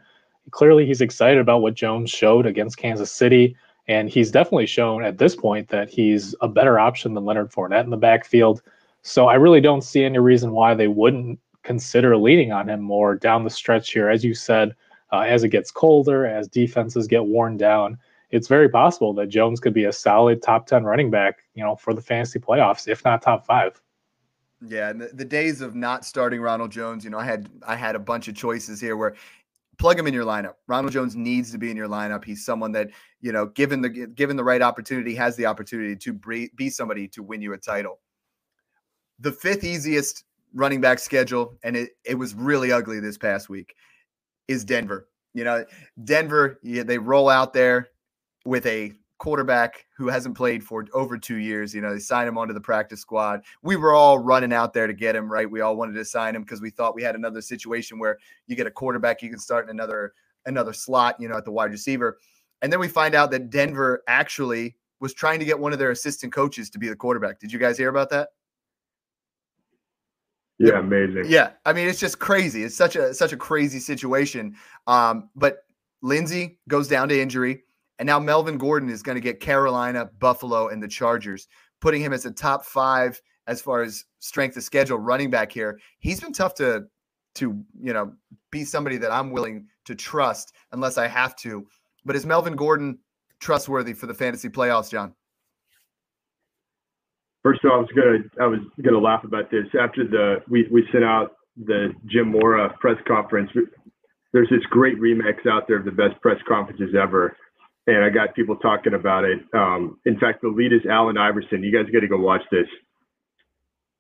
[0.53, 3.57] clearly he's excited about what Jones showed against Kansas City.
[3.89, 7.85] And he's definitely shown at this point that he's a better option than Leonard Fournette
[7.85, 8.63] in the backfield.
[9.03, 13.17] So I really don't see any reason why they wouldn't consider leaning on him more
[13.17, 14.09] down the stretch here.
[14.09, 14.75] As you said,
[15.13, 17.99] uh, as it gets colder, as defenses get worn down,
[18.35, 21.77] it's very possible that Jones could be a solid top 10 running back, you know,
[21.77, 23.81] for the fantasy playoffs, if not top five.
[24.67, 27.95] Yeah, the, the days of not starting Ronald Jones, you know, I had I had
[27.95, 29.15] a bunch of choices here where
[29.79, 30.55] plug him in your lineup.
[30.67, 32.25] Ronald Jones needs to be in your lineup.
[32.25, 36.49] He's someone that, you know, given the given the right opportunity, has the opportunity to
[36.57, 38.01] be somebody to win you a title.
[39.21, 43.77] The fifth easiest running back schedule, and it, it was really ugly this past week,
[44.49, 45.09] is Denver.
[45.35, 45.65] You know,
[46.03, 47.91] Denver, yeah, they roll out there
[48.45, 51.75] with a quarterback who hasn't played for over two years.
[51.75, 53.43] You know, they signed him onto the practice squad.
[53.63, 55.51] We were all running out there to get him, right?
[55.51, 58.57] We all wanted to sign him because we thought we had another situation where you
[58.57, 60.15] get a quarterback, you can start in another
[60.47, 62.19] another slot, you know, at the wide receiver.
[62.61, 65.91] And then we find out that Denver actually was trying to get one of their
[65.91, 67.41] assistant coaches to be the quarterback.
[67.41, 68.31] Did you guys hear about that?
[70.59, 71.25] Yeah, amazing.
[71.27, 72.63] Yeah, I mean it's just crazy.
[72.63, 74.57] It's such a such a crazy situation.
[74.87, 75.65] Um, but
[76.03, 77.65] Lindsay goes down to injury,
[77.99, 81.49] and now Melvin Gordon is going to get Carolina, Buffalo, and the Chargers,
[81.81, 85.79] putting him as a top five as far as strength of schedule running back here.
[85.99, 86.87] He's been tough to
[87.37, 88.13] to you know
[88.51, 91.67] be somebody that I'm willing to trust unless I have to.
[92.05, 92.99] But is Melvin Gordon
[93.41, 95.15] trustworthy for the fantasy playoffs, John?
[97.43, 100.67] First of all, I was gonna I was gonna laugh about this after the we
[100.71, 103.51] we sent out the Jim Mora press conference.
[104.33, 107.37] There's this great remix out there of the best press conferences ever,
[107.87, 109.41] and I got people talking about it.
[109.55, 111.63] Um, in fact, the lead is Allen Iverson.
[111.63, 112.67] You guys got to go watch this.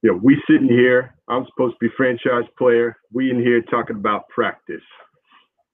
[0.02, 1.14] You know, we sitting here.
[1.28, 2.96] I'm supposed to be franchise player.
[3.12, 4.82] We in here talking about practice.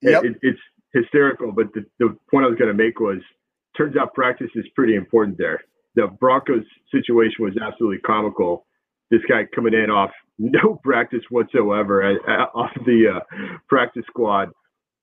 [0.02, 0.24] Yep.
[0.24, 0.60] It, it's
[0.92, 1.52] hysterical.
[1.52, 3.18] But the, the point I was going to make was,
[3.76, 5.60] turns out practice is pretty important there
[5.94, 8.66] the Broncos situation was absolutely comical.
[9.10, 14.50] This guy coming in off no practice whatsoever at, at, off the uh, practice squad,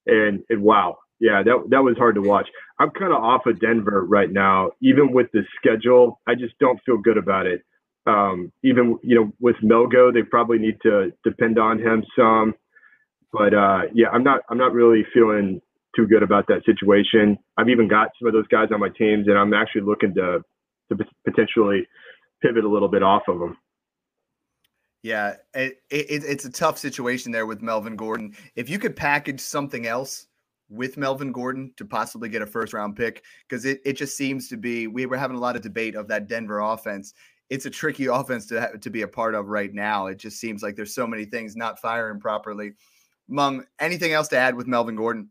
[0.06, 2.48] and and wow, yeah, that that was hard to watch.
[2.80, 6.20] I'm kind of off of Denver right now, even with the schedule.
[6.28, 7.64] I just don't feel good about it.
[8.06, 12.54] Um, even you know with Melgo, they probably need to depend on him some.
[13.34, 15.62] But uh, yeah, I'm not I'm not really feeling
[15.96, 17.38] too good about that situation.
[17.58, 20.44] I've even got some of those guys on my teams, and I'm actually looking to
[20.90, 21.88] to potentially
[22.42, 23.58] pivot a little bit off of them.
[25.04, 28.36] Yeah, it, it, it's a tough situation there with Melvin Gordon.
[28.56, 30.27] If you could package something else
[30.70, 34.48] with Melvin Gordon to possibly get a first round pick, because it, it just seems
[34.50, 37.14] to be, we were having a lot of debate of that Denver offense.
[37.50, 40.08] It's a tricky offense to, have, to be a part of right now.
[40.08, 42.74] It just seems like there's so many things not firing properly.
[43.28, 45.30] Meng, anything else to add with Melvin Gordon?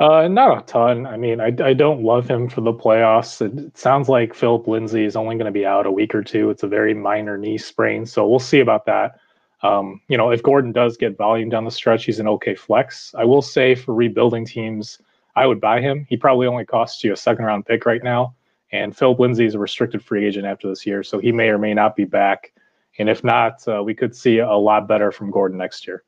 [0.00, 1.06] Uh, not a ton.
[1.06, 3.42] I mean, I, I don't love him for the playoffs.
[3.42, 6.22] It, it sounds like Philip Lindsay is only going to be out a week or
[6.22, 6.48] two.
[6.48, 9.20] It's a very minor knee sprain, so we'll see about that.
[9.62, 13.14] Um, you know, if Gordon does get volume down the stretch, he's an okay flex.
[13.16, 14.98] I will say for rebuilding teams,
[15.36, 16.06] I would buy him.
[16.08, 18.34] He probably only costs you a second round pick right now.
[18.72, 21.58] And Philip Lindsay is a restricted free agent after this year, so he may or
[21.58, 22.52] may not be back.
[22.98, 26.04] And if not, uh, we could see a lot better from Gordon next year.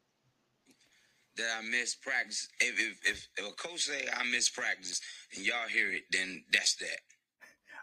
[1.37, 2.49] That I miss practice.
[2.61, 5.01] If, if, if, if a coach say I miss practice
[5.35, 7.01] and y'all hear it, then that's that.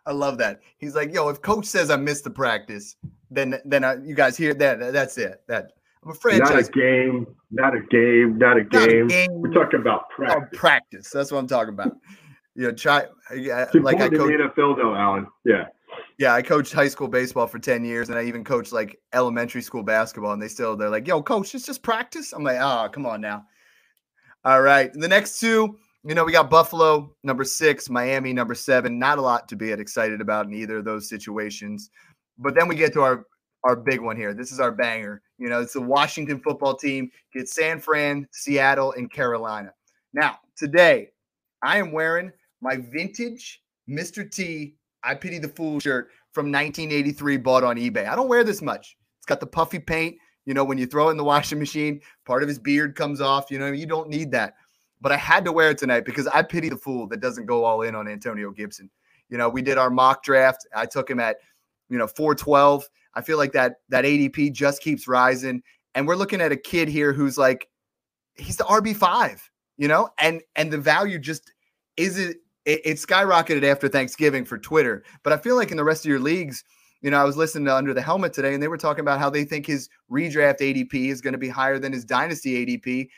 [0.05, 0.61] I love that.
[0.77, 2.95] He's like, yo, if coach says I missed the practice,
[3.29, 4.93] then then I, you guys hear that.
[4.93, 5.41] That's it.
[5.47, 5.71] That
[6.03, 6.49] I'm a franchise.
[6.51, 7.27] Not a game.
[7.51, 8.37] Not a game.
[8.37, 9.07] Not a Not a game.
[9.07, 9.29] game.
[9.33, 10.59] We're talking about Oh, practice.
[10.59, 11.09] practice.
[11.11, 11.95] That's what I'm talking about.
[12.55, 14.31] You know, try yeah, like I coach.
[14.31, 15.27] NFL, though, Alan.
[15.45, 15.65] Yeah.
[16.17, 19.61] Yeah, I coached high school baseball for 10 years and I even coached like elementary
[19.61, 22.89] school basketball and they still they're like, "Yo, coach, it's just practice." I'm like, "Oh,
[22.91, 23.45] come on now."
[24.45, 24.91] All right.
[24.93, 28.97] The next two, you know, we got Buffalo number 6, Miami number 7.
[28.99, 31.89] Not a lot to be excited about in either of those situations.
[32.39, 33.25] But then we get to our
[33.63, 34.33] our big one here.
[34.33, 35.21] This is our banger.
[35.37, 39.73] You know, it's the Washington football team gets San Fran, Seattle, and Carolina.
[40.13, 41.09] Now, today,
[41.61, 44.29] I am wearing my vintage Mr.
[44.29, 48.07] T I Pity the Fool shirt from 1983 bought on eBay.
[48.07, 48.95] I don't wear this much.
[49.17, 50.15] It's got the puffy paint.
[50.45, 53.51] You know, when you throw in the washing machine, part of his beard comes off.
[53.51, 54.55] You know, you don't need that.
[55.01, 57.63] But I had to wear it tonight because I pity the fool that doesn't go
[57.63, 58.89] all in on Antonio Gibson.
[59.29, 60.67] You know, we did our mock draft.
[60.75, 61.37] I took him at,
[61.89, 62.87] you know, 412.
[63.15, 65.61] I feel like that that ADP just keeps rising.
[65.95, 67.67] And we're looking at a kid here who's like,
[68.35, 69.39] he's the RB5,
[69.77, 71.51] you know, and and the value just
[71.97, 75.03] isn't it, it skyrocketed after Thanksgiving for Twitter.
[75.23, 76.63] But I feel like in the rest of your leagues,
[77.01, 79.19] you know, I was listening to Under the Helmet today, and they were talking about
[79.19, 83.09] how they think his redraft ADP is going to be higher than his dynasty ADP,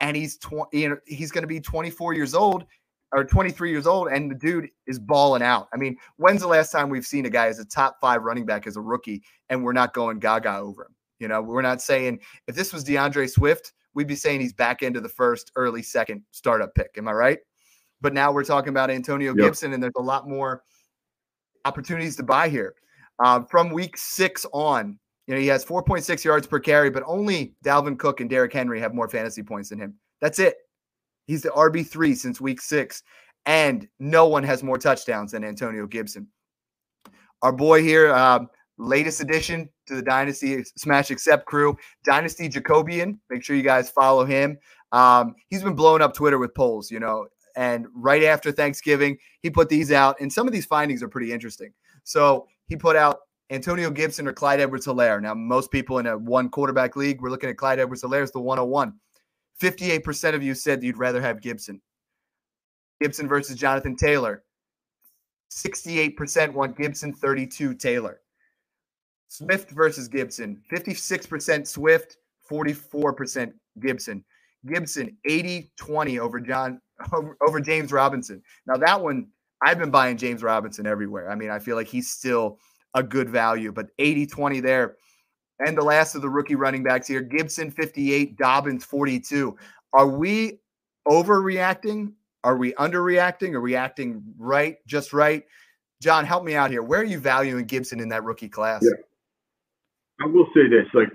[0.00, 0.82] and he's twenty.
[0.82, 2.66] You know, he's going to be 24 years old
[3.12, 5.68] or 23 years old, and the dude is balling out.
[5.72, 8.46] I mean, when's the last time we've seen a guy as a top five running
[8.46, 10.94] back as a rookie, and we're not going gaga over him?
[11.18, 14.82] You know, we're not saying if this was D'Andre Swift, we'd be saying he's back
[14.82, 16.90] into the first, early second startup pick.
[16.96, 17.38] Am I right?
[18.00, 19.44] But now we're talking about Antonio Yep.
[19.44, 20.62] Gibson, and there's a lot more
[21.64, 22.74] opportunities to buy here.
[23.22, 27.54] Uh, from week six on, you know, he has 4.6 yards per carry, but only
[27.64, 29.94] Dalvin Cook and Derrick Henry have more fantasy points than him.
[30.20, 30.56] That's it.
[31.30, 33.04] He's the RB3 since week six,
[33.46, 36.26] and no one has more touchdowns than Antonio Gibson.
[37.42, 43.20] Our boy here, um, latest addition to the Dynasty Smash Accept crew, Dynasty Jacobian.
[43.30, 44.58] Make sure you guys follow him.
[44.90, 49.50] Um, he's been blowing up Twitter with polls, you know, and right after Thanksgiving, he
[49.50, 51.72] put these out, and some of these findings are pretty interesting.
[52.02, 53.18] So he put out
[53.50, 55.22] Antonio Gibson or Clyde Edwards Helaire.
[55.22, 58.32] Now, most people in a one quarterback league, we're looking at Clyde Edwards Helaire as
[58.32, 58.94] the 101.
[59.60, 61.80] 58% of you said you'd rather have Gibson.
[63.00, 64.42] Gibson versus Jonathan Taylor.
[65.52, 68.20] 68% want Gibson, 32 Taylor.
[69.28, 70.60] Swift versus Gibson.
[70.72, 72.16] 56% Swift,
[72.50, 74.24] 44% Gibson.
[74.66, 76.80] Gibson 80-20 over John
[77.12, 78.42] over, over James Robinson.
[78.66, 79.28] Now that one
[79.62, 81.30] I've been buying James Robinson everywhere.
[81.30, 82.58] I mean, I feel like he's still
[82.94, 84.96] a good value, but 80-20 there.
[85.60, 89.56] And the last of the rookie running backs here, Gibson 58, Dobbins 42.
[89.92, 90.58] Are we
[91.06, 92.12] overreacting?
[92.42, 93.52] Are we underreacting?
[93.52, 95.44] Are we acting right, just right?
[96.00, 96.82] John, help me out here.
[96.82, 98.82] Where are you valuing Gibson in that rookie class?
[98.82, 98.92] Yeah.
[100.22, 101.08] I will say this, like,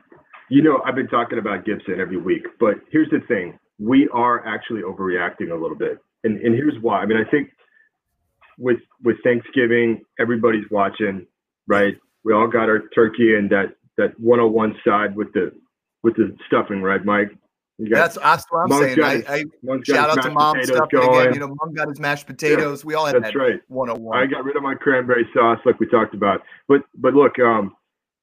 [0.50, 4.46] you know, I've been talking about Gibson every week, but here's the thing: we are
[4.46, 7.00] actually overreacting a little bit, and and here's why.
[7.00, 7.50] I mean, I think
[8.58, 11.26] with with Thanksgiving, everybody's watching,
[11.68, 11.96] right?
[12.24, 15.52] We all got our turkey and that that 101 side with the
[16.04, 17.32] with the stuffing, right, Mike?
[17.78, 19.04] You That's, that's what I'm saying.
[19.04, 19.44] I, I
[19.84, 21.20] shout out to mom potatoes stuff going.
[21.20, 21.34] again.
[21.34, 22.86] You know, mom got his mashed potatoes.
[22.86, 23.60] we all had That's that right.
[23.68, 24.18] 101.
[24.18, 26.42] I got rid of my cranberry sauce, like we talked about.
[26.70, 27.76] But but look, um,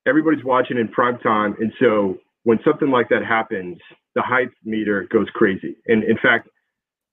[0.07, 3.79] everybody's watching in prime time, and so when something like that happens,
[4.15, 5.77] the hype meter goes crazy.
[5.87, 6.49] And in fact,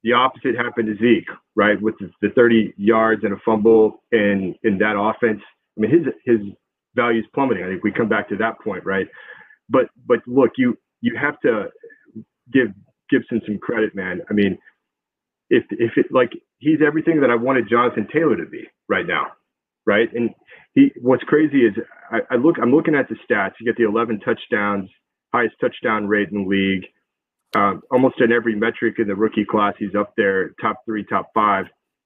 [0.03, 4.55] the opposite happened to Zeke, right, with the, the 30 yards and a fumble in
[4.63, 5.41] in that offense.
[5.77, 6.39] I mean, his his
[6.99, 7.63] value's plummeting.
[7.63, 9.07] I think we come back to that point, right?
[9.69, 11.69] But but look, you you have to
[12.51, 12.67] give
[13.09, 14.21] Gibson some credit, man.
[14.29, 14.57] I mean,
[15.49, 19.27] if if it like he's everything that I wanted Jonathan Taylor to be right now,
[19.85, 20.09] right?
[20.13, 20.31] And
[20.75, 21.73] he what's crazy is
[22.11, 23.53] I, I look I'm looking at the stats.
[23.59, 24.89] You get the 11 touchdowns,
[25.33, 26.85] highest touchdown rate in the league.
[27.55, 31.31] Um, almost in every metric in the rookie class, he's up there, top three, top
[31.33, 31.65] five.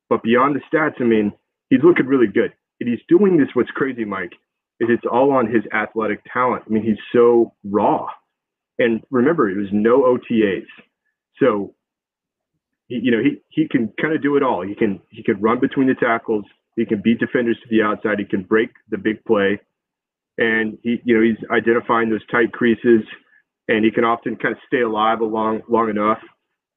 [0.09, 1.33] But beyond the stats, I mean,
[1.69, 2.53] he's looking really good.
[2.79, 3.49] And he's doing this.
[3.53, 4.31] What's crazy, Mike,
[4.83, 6.63] is it's all on his athletic talent.
[6.67, 8.07] I mean, he's so raw.
[8.79, 10.65] And remember, it was no OTAs.
[11.39, 11.75] So
[12.87, 14.65] you know, he he can kind of do it all.
[14.65, 16.45] He can he can run between the tackles.
[16.75, 18.19] He can beat defenders to the outside.
[18.19, 19.59] He can break the big play,
[20.37, 23.01] and he you know he's identifying those tight creases,
[23.67, 26.19] and he can often kind of stay alive along long enough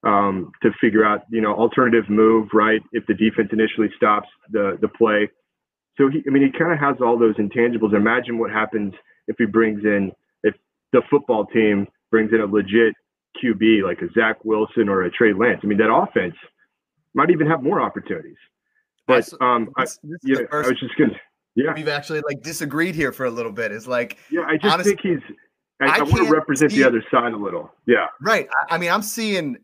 [0.05, 4.79] um, to figure out you know alternative move right if the defense initially stops the
[4.81, 5.29] the play.
[5.99, 7.95] So he I mean he kind of has all those intangibles.
[7.95, 8.95] Imagine what happens
[9.29, 10.55] if he brings in if
[10.93, 12.95] the football team brings in a legit
[13.43, 15.61] QB like a Zach Wilson or a Trey Lance.
[15.63, 16.35] I mean, that offense
[17.15, 18.37] might even have more opportunities.
[19.07, 19.87] But um, I,
[20.25, 21.13] yeah, I was just gonna,
[21.55, 23.73] yeah, we've actually like disagreed here for a little bit.
[23.73, 25.37] It's like, yeah, I just honestly, think he's.
[25.81, 27.71] I, I, I want to represent see, the other side a little.
[27.87, 28.49] Yeah, right.
[28.69, 29.59] I, I mean, I'm seeing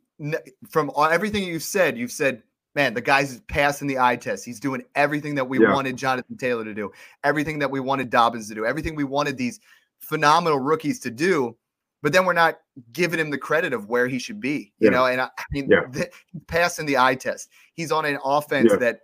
[0.69, 1.99] from everything you've said.
[1.99, 2.43] You've said
[2.75, 4.45] man, the guy's passing the eye test.
[4.45, 5.73] He's doing everything that we yeah.
[5.73, 6.91] wanted Jonathan Taylor to do,
[7.25, 9.61] everything that we wanted Dobbins to do, everything we wanted these
[10.01, 11.57] phenomenal rookies to do
[12.03, 12.59] but then we're not
[12.93, 14.91] giving him the credit of where he should be, you yeah.
[14.91, 15.07] know.
[15.07, 15.83] And I, I mean, yeah.
[15.91, 16.11] the,
[16.49, 19.01] passing the eye test, he's on an offense that,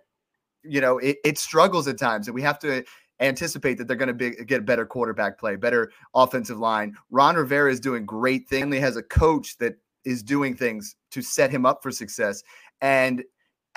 [0.63, 2.83] you know, it, it, struggles at times, and we have to
[3.21, 6.95] anticipate that they're going to get better quarterback play, better offensive line.
[7.09, 8.73] Ron Rivera is doing great things.
[8.73, 12.43] He has a coach that is doing things to set him up for success.
[12.81, 13.23] And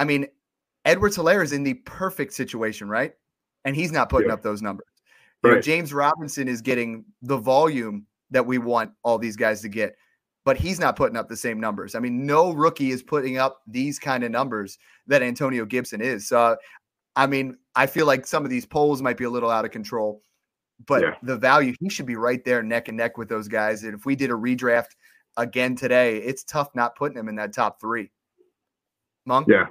[0.02, 0.26] I mean,
[0.84, 3.12] Edwards Helaire is in the perfect situation, right?
[3.64, 4.88] And he's not putting up those numbers.
[5.44, 5.50] Right.
[5.50, 9.68] You know, James Robinson is getting the volume that we want all these guys to
[9.68, 9.94] get.
[10.44, 11.94] But he's not putting up the same numbers.
[11.94, 16.26] I mean, no rookie is putting up these kind of numbers that Antonio Gibson is.
[16.26, 16.56] So,
[17.14, 19.70] I mean, I feel like some of these polls might be a little out of
[19.70, 20.20] control,
[20.84, 21.14] but yeah.
[21.22, 23.84] the value, he should be right there neck and neck with those guys.
[23.84, 24.96] And if we did a redraft
[25.36, 28.10] again today, it's tough not putting him in that top three.
[29.26, 29.44] Meng?
[29.46, 29.66] Yeah.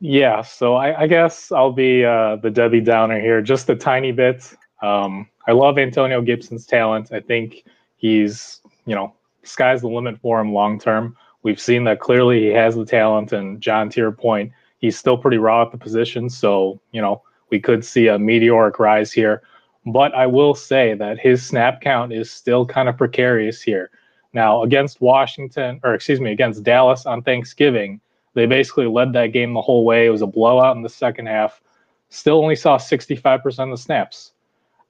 [0.00, 4.12] Yeah, so I, I guess I'll be uh, the Debbie Downer here, just a tiny
[4.12, 4.54] bit.
[4.80, 7.10] Um, I love Antonio Gibson's talent.
[7.12, 7.64] I think
[7.96, 11.16] he's, you know, sky's the limit for him long term.
[11.42, 15.18] We've seen that clearly he has the talent, and John, to your point, he's still
[15.18, 16.30] pretty raw at the position.
[16.30, 19.42] So, you know, we could see a meteoric rise here.
[19.86, 23.90] But I will say that his snap count is still kind of precarious here.
[24.32, 28.00] Now, against Washington, or excuse me, against Dallas on Thanksgiving,
[28.38, 30.06] they basically led that game the whole way.
[30.06, 31.60] It was a blowout in the second half.
[32.08, 34.30] Still only saw 65% of the snaps.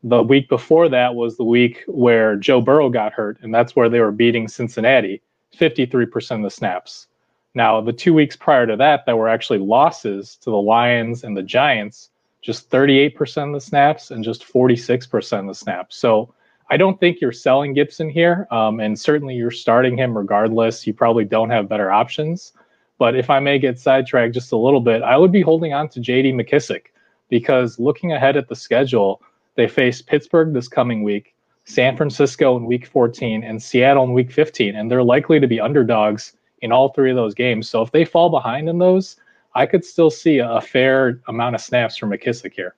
[0.03, 3.89] The week before that was the week where Joe Burrow got hurt, and that's where
[3.89, 5.23] they were beating Cincinnati
[5.59, 7.07] 53% of the snaps.
[7.55, 11.35] Now, the two weeks prior to that, that were actually losses to the Lions and
[11.35, 12.11] the Giants,
[12.43, 15.97] just 38% of the snaps and just 46% of the snaps.
[15.97, 16.35] So
[16.69, 20.87] I don't think you're selling Gibson here, um, and certainly you're starting him regardless.
[20.87, 22.53] You probably don't have better options.
[22.99, 25.89] But if I may get sidetracked just a little bit, I would be holding on
[25.91, 26.87] to JD McKissic
[27.29, 29.23] because looking ahead at the schedule,
[29.55, 31.35] they face Pittsburgh this coming week,
[31.65, 34.75] San Francisco in week 14, and Seattle in week 15.
[34.75, 37.69] And they're likely to be underdogs in all three of those games.
[37.69, 39.17] So if they fall behind in those,
[39.55, 42.75] I could still see a fair amount of snaps from McKissic here.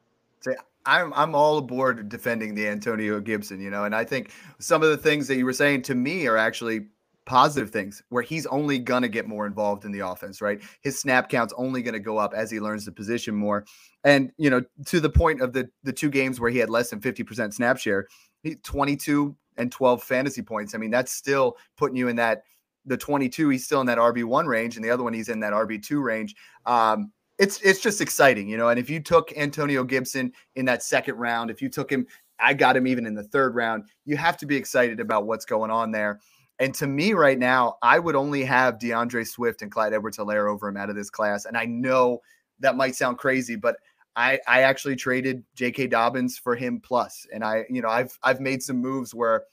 [0.87, 4.89] I'm I'm all aboard defending the Antonio Gibson, you know, and I think some of
[4.89, 6.87] the things that you were saying to me are actually
[7.31, 10.61] positive things where he's only going to get more involved in the offense, right?
[10.81, 13.65] His snap count's only going to go up as he learns the position more.
[14.03, 16.91] And, you know, to the point of the the two games where he had less
[16.91, 18.09] than 50% snap share,
[18.43, 20.75] he 22 and 12 fantasy points.
[20.75, 22.43] I mean, that's still putting you in that
[22.85, 25.53] the 22, he's still in that RB1 range and the other one he's in that
[25.53, 26.35] RB2 range.
[26.67, 28.71] Um, it's it's just exciting, you know.
[28.71, 32.09] And if you took Antonio Gibson in that second round, if you took him,
[32.41, 35.45] I got him even in the third round, you have to be excited about what's
[35.45, 36.19] going on there.
[36.61, 40.49] And to me, right now, I would only have D'Andre Swift and Clyde Edwards Helaire
[40.49, 41.47] over him out of this class.
[41.47, 42.21] And I know
[42.61, 43.77] that might sound crazy, but
[44.17, 45.87] I, I actually traded J.K.
[45.87, 49.45] Dobbins for him plus, and I you know I've I've made some moves where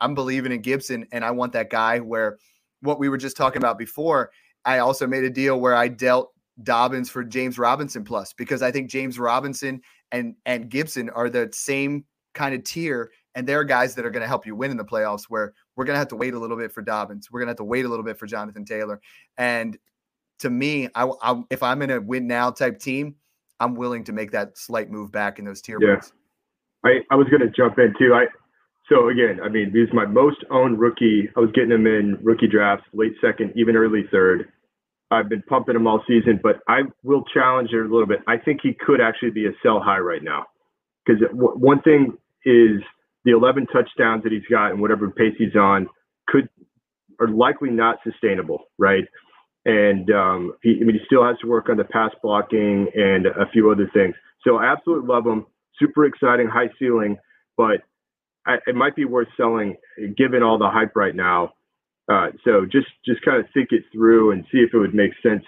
[0.00, 1.98] I'm believing in Gibson, and I want that guy.
[1.98, 2.38] Where
[2.80, 4.30] what we were just talking about before,
[4.64, 8.70] I also made a deal where I dealt Dobbins for James Robinson plus because I
[8.70, 9.80] think James Robinson
[10.12, 14.22] and and Gibson are the same kind of tier, and they're guys that are going
[14.22, 15.24] to help you win in the playoffs.
[15.24, 17.30] Where we're going to have to wait a little bit for Dobbins.
[17.30, 19.00] We're going to have to wait a little bit for Jonathan Taylor.
[19.38, 19.78] And
[20.40, 23.16] to me, I, I if I'm in a win now type team,
[23.60, 26.00] I'm willing to make that slight move back in those tier yeah.
[26.84, 28.12] I, I was going to jump in too.
[28.14, 28.26] I
[28.88, 31.30] so again, I mean, he's my most owned rookie.
[31.36, 34.50] I was getting him in rookie drafts, late second, even early third.
[35.10, 38.20] I've been pumping him all season, but I will challenge it a little bit.
[38.26, 40.46] I think he could actually be a sell high right now,
[41.04, 42.80] because w- one thing is
[43.24, 45.88] the 11 touchdowns that he's got and whatever pace he's on
[46.26, 46.48] could
[47.20, 49.04] are likely not sustainable, right?
[49.64, 53.26] And um, he, I mean, he still has to work on the pass blocking and
[53.26, 54.14] a few other things.
[54.44, 55.46] So I absolutely love him.
[55.78, 57.16] Super exciting, high ceiling,
[57.56, 57.82] but
[58.46, 59.76] I, it might be worth selling
[60.16, 61.52] given all the hype right now.
[62.10, 65.12] Uh, so just just kind of think it through and see if it would make
[65.22, 65.44] sense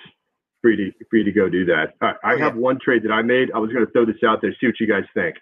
[0.62, 1.95] for you to for you to go do that.
[2.01, 3.51] I, I have one trade that I made.
[3.53, 5.37] I was going to throw this out there, see what you guys think.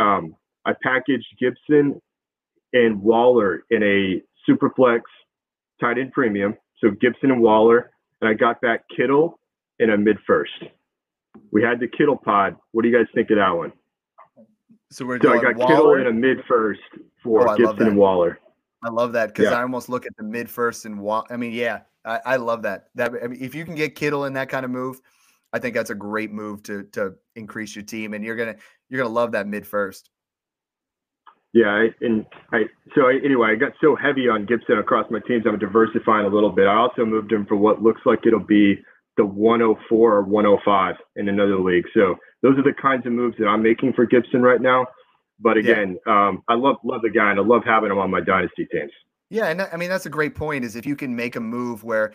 [0.00, 2.00] Um, I packaged Gibson
[2.72, 5.00] and Waller in a superflex
[5.80, 6.56] tight end premium.
[6.80, 9.38] So Gibson and Waller, and I got back Kittle
[9.78, 10.52] in a mid first.
[11.52, 12.56] We had the Kittle pod.
[12.72, 13.72] What do you guys think of that one?
[14.90, 16.80] So we're So I got Kittle in a mid first
[17.22, 18.38] for Oh, Gibson and Waller.
[18.82, 19.58] I love that because Yeah.
[19.58, 22.62] I almost look at the mid first and wa- I mean, yeah, I, I love
[22.62, 22.88] that.
[22.96, 25.00] That I mean, if you can get Kittle in that kind of move,
[25.52, 28.56] I think that's a great move to to increase your team, and you're gonna
[28.88, 30.10] you're gonna love that mid first.
[31.56, 35.20] Yeah, I, and I so I, anyway, I got so heavy on Gibson across my
[35.26, 35.44] teams.
[35.48, 36.66] I'm diversifying a little bit.
[36.66, 38.76] I also moved him for what looks like it'll be
[39.16, 41.86] the 104 or 105 in another league.
[41.94, 44.86] So those are the kinds of moves that I'm making for Gibson right now.
[45.40, 45.72] But Yeah.
[45.72, 48.66] again, um, I love love the guy and I love having him on my dynasty
[48.66, 48.92] teams.
[49.30, 50.62] Yeah, and I mean that's a great point.
[50.62, 52.12] Is if you can make a move where,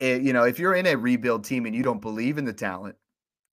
[0.00, 2.52] eh, you know, if you're in a rebuild team and you don't believe in the
[2.52, 2.96] talent,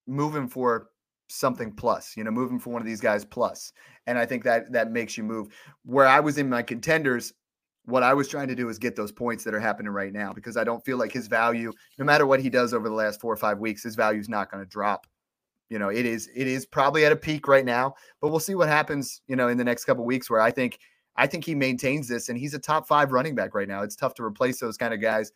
[0.07, 0.89] move him for
[1.29, 2.15] something plus.
[2.17, 3.71] You know, moving for one of these guys plus,
[4.07, 5.47] and I think that that makes you move.
[5.85, 7.33] Where I was in my contenders,
[7.85, 10.33] what I was trying to do is get those points that are happening right now
[10.33, 13.21] because I don't feel like his value, no matter what he does over the last
[13.21, 15.07] four or five weeks, his value is not going to drop.
[15.69, 18.55] You know, it is it is probably at a peak right now, but we'll see
[18.55, 19.21] what happens.
[19.27, 20.79] You know, in the next couple weeks, where I think
[21.15, 23.83] I think he maintains this, and he's a top five running back right now.
[23.83, 25.31] It's tough to replace those kind of guys,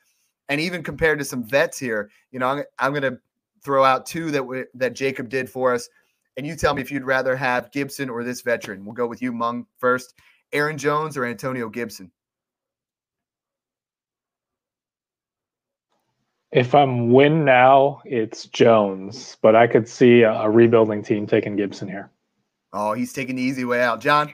[0.50, 3.20] and even compared to some vets here, you know, I'm, I'm going to
[3.64, 5.90] throw out two that we, that Jacob did for us,
[6.38, 8.86] and you tell me if you'd rather have Gibson or this veteran.
[8.86, 10.14] We'll go with you, Meng, first.
[10.52, 12.12] Aaron Jones or Antonio Gibson?
[16.52, 21.56] If I'm win now, it's Jones, but I could see a, a rebuilding team taking
[21.56, 22.12] Gibson here.
[22.72, 24.34] Oh, he's taking the easy way out, John.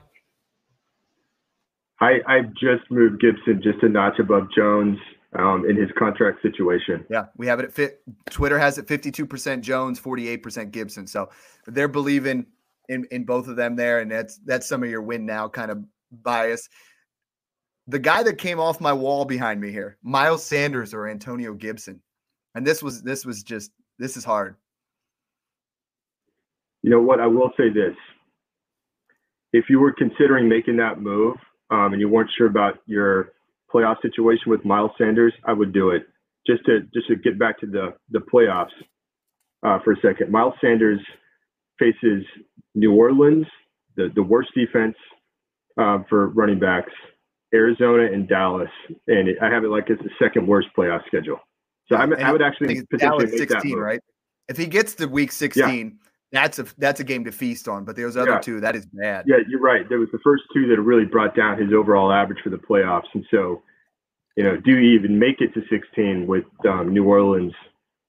[2.02, 4.98] I I just moved Gibson just a notch above Jones
[5.38, 7.06] um, in his contract situation.
[7.10, 8.02] Yeah, we have it at fit.
[8.30, 11.08] Twitter has it 52% Jones, 48% Gibson.
[11.08, 11.30] So
[11.68, 12.48] they're believing
[12.88, 15.72] in in both of them there, and that's that's some of your win now kind
[15.72, 16.68] of bias.
[17.88, 22.02] The guy that came off my wall behind me here, Miles Sanders or Antonio Gibson,
[22.56, 24.56] and this was this was just this is hard.
[26.82, 27.20] You know what?
[27.20, 27.96] I will say this:
[29.54, 31.36] if you were considering making that move
[31.70, 33.34] um, and you weren't sure about your
[33.74, 36.04] playoff situation with Miles Sanders, I would do it
[36.48, 38.68] just to just to get back to the the playoffs
[39.66, 40.32] uh, for a second.
[40.32, 41.00] Miles Sanders
[41.78, 42.24] faces
[42.76, 43.46] New Orleans,
[43.96, 44.96] the the worst defense
[45.80, 46.92] uh, for running backs,
[47.54, 48.70] Arizona and Dallas,
[49.08, 51.40] and it, I have it like it's the second worst playoff schedule.
[51.88, 53.80] So I'm, I would actually potentially Dallas make that 16, move.
[53.80, 54.00] right?
[54.48, 55.98] If he gets to week 16,
[56.32, 57.86] that's a that's a game to feast on.
[57.86, 58.40] But those other Yeah.
[58.40, 59.26] two, that is bad.
[59.28, 59.88] Yeah, you're right.
[59.90, 63.08] There was the first two that really brought down his overall average for the playoffs,
[63.14, 63.64] and so,
[64.36, 67.54] you know, do you even make it to 16 with um, New Orleans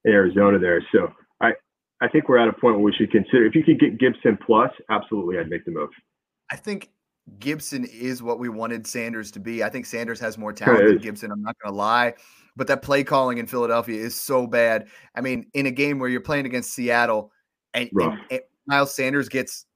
[0.04, 0.84] and Arizona there?
[0.92, 1.52] So I,
[2.00, 4.38] I think we're at a point where we should consider if you could get Gibson
[4.44, 5.90] plus, absolutely, I'd make the move.
[6.50, 6.90] I think
[7.38, 9.62] Gibson is what we wanted Sanders to be.
[9.62, 10.98] I think Sanders has more talent than.
[10.98, 11.30] Gibson.
[11.30, 12.14] I'm not going to lie.
[12.56, 14.88] But that play calling in Philadelphia is so bad.
[15.14, 17.32] I mean, in a game where you're playing against Seattle
[17.74, 19.66] and, and- and Miles Sanders gets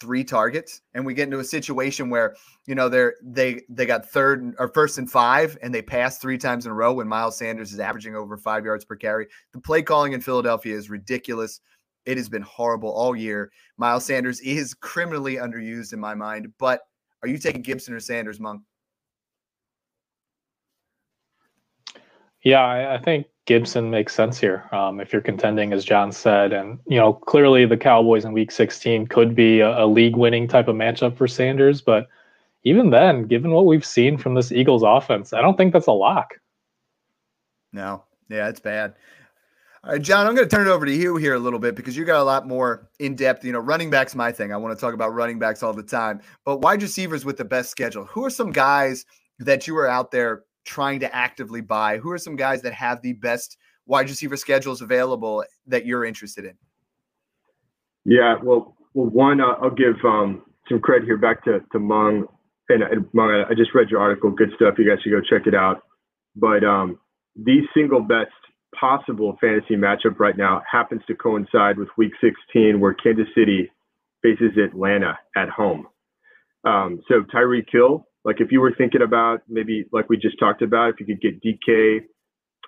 [0.00, 2.36] three targets and we get into a situation where,
[2.66, 6.18] you know, they're they they got third and- or first and five and they pass
[6.18, 9.26] three times in a row when Miles Sanders is averaging over five yards per carry.
[9.52, 11.60] The play calling in Philadelphia is ridiculous.
[12.06, 13.50] It has been horrible all year.
[13.76, 16.52] Miles Sanders is criminally underused in my mind.
[16.58, 16.82] But
[17.22, 18.62] are you taking Gibson or Sanders, Meng?
[22.44, 24.68] Yeah, I, I think Gibson makes sense here.
[24.72, 28.50] Um, if you're contending, as John said, and you know, clearly the Cowboys in Week
[28.52, 32.08] 16 could be a, a league-winning type of matchup for Sanders, but
[32.64, 35.92] even then, given what we've seen from this Eagles offense, I don't think that's a
[35.92, 36.34] lock.
[37.72, 38.04] No.
[38.28, 38.92] Yeah, it's bad.
[39.82, 41.74] All right, John, I'm going to turn it over to you here a little bit
[41.74, 43.46] because you got a lot more in depth.
[43.46, 44.52] You know, running backs my thing.
[44.52, 46.20] I want to talk about running backs all the time.
[46.44, 48.04] But wide receivers with the best schedule.
[48.04, 49.06] Who are some guys
[49.38, 51.96] that you are out there trying to actively buy?
[51.98, 53.56] Who are some guys that have the best
[53.86, 56.54] wide receiver schedules available that you're interested in?
[58.04, 62.26] Yeah, well, well, one, uh, I'll give um, some credit here back to to Meng,
[62.68, 64.30] and, and Meng, I- just read your article.
[64.30, 64.74] Good stuff.
[64.78, 65.82] You guys should go check it out.
[66.36, 66.98] But um,
[67.34, 68.30] the single best
[68.78, 73.70] possible fantasy matchup right now happens to coincide with Week 16, where Kansas City
[74.22, 75.86] faces Atlanta at home.
[76.64, 80.60] Um, so Tyreek Hill, like if you were thinking about maybe like we just talked
[80.60, 82.00] about, if you could get DK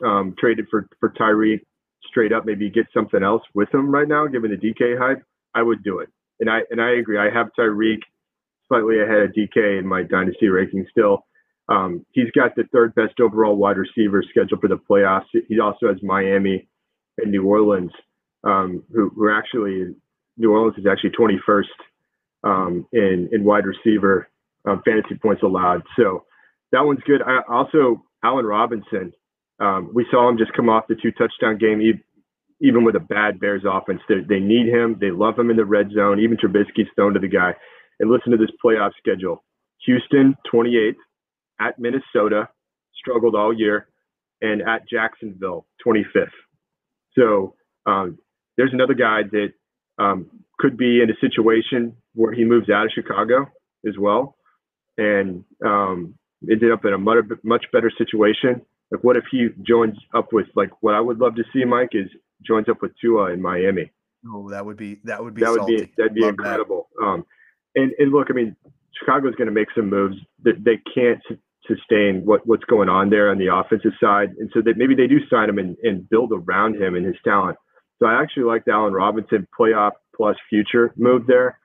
[0.03, 1.61] um, traded for for Tyreek
[2.07, 5.23] straight up, maybe get something else with him right now, given the DK hype,
[5.55, 6.09] I would do it.
[6.41, 7.19] And I and I agree.
[7.19, 7.99] I have Tyreek
[8.69, 11.27] slightly ahead of DK in my dynasty ranking still.
[11.69, 15.27] Um, he's got the third best overall wide receiver schedule for the playoffs.
[15.47, 16.69] He also has Miami
[17.19, 17.93] and New Orleans,
[18.45, 19.95] um, who, who actually
[20.39, 21.65] New Orleans is actually 21st
[22.45, 24.30] um, in in wide receiver
[24.69, 25.83] um, fantasy points allowed.
[25.97, 26.25] So
[26.73, 27.23] that one's good.
[27.23, 29.13] I, also, Allen Robinson.
[29.61, 31.83] Um, we saw him just come off the two touchdown game,
[32.61, 34.01] even with a bad Bears offense.
[34.09, 34.97] They, they need him.
[35.01, 36.21] They love him in the red zone.
[36.21, 37.53] Even Trubisky's thrown to the guy.
[37.99, 39.45] And listen to this playoff schedule:
[39.85, 40.95] Houston 28th,
[41.61, 42.49] at Minnesota,
[42.99, 43.89] struggled all year,
[44.41, 46.29] and at Jacksonville 25th.
[47.19, 47.55] So
[47.87, 48.19] um,
[48.57, 49.49] there's another guy that
[49.99, 53.47] um, could be in a situation where he moves out of Chicago
[53.87, 54.37] as well,
[54.99, 56.15] and um,
[56.51, 58.63] ended up in a much, much better situation.
[58.91, 61.91] Like, what if he joins up with like what I would love to see, Mike,
[61.93, 62.09] is
[62.47, 63.91] joins up with Tua in Miami.
[64.29, 65.77] Oh, that would be that would be that would salty.
[65.77, 66.89] be that'd be Love incredible.
[67.03, 67.25] Um,
[67.75, 68.57] and and look, I mean,
[68.99, 71.23] Chicago's going to make some moves that they can't
[71.67, 75.07] sustain what what's going on there on the offensive side, and so that maybe they
[75.07, 77.57] do sign him and, and build around him and his talent.
[77.99, 81.59] So I actually like the Allen Robinson playoff plus future move there.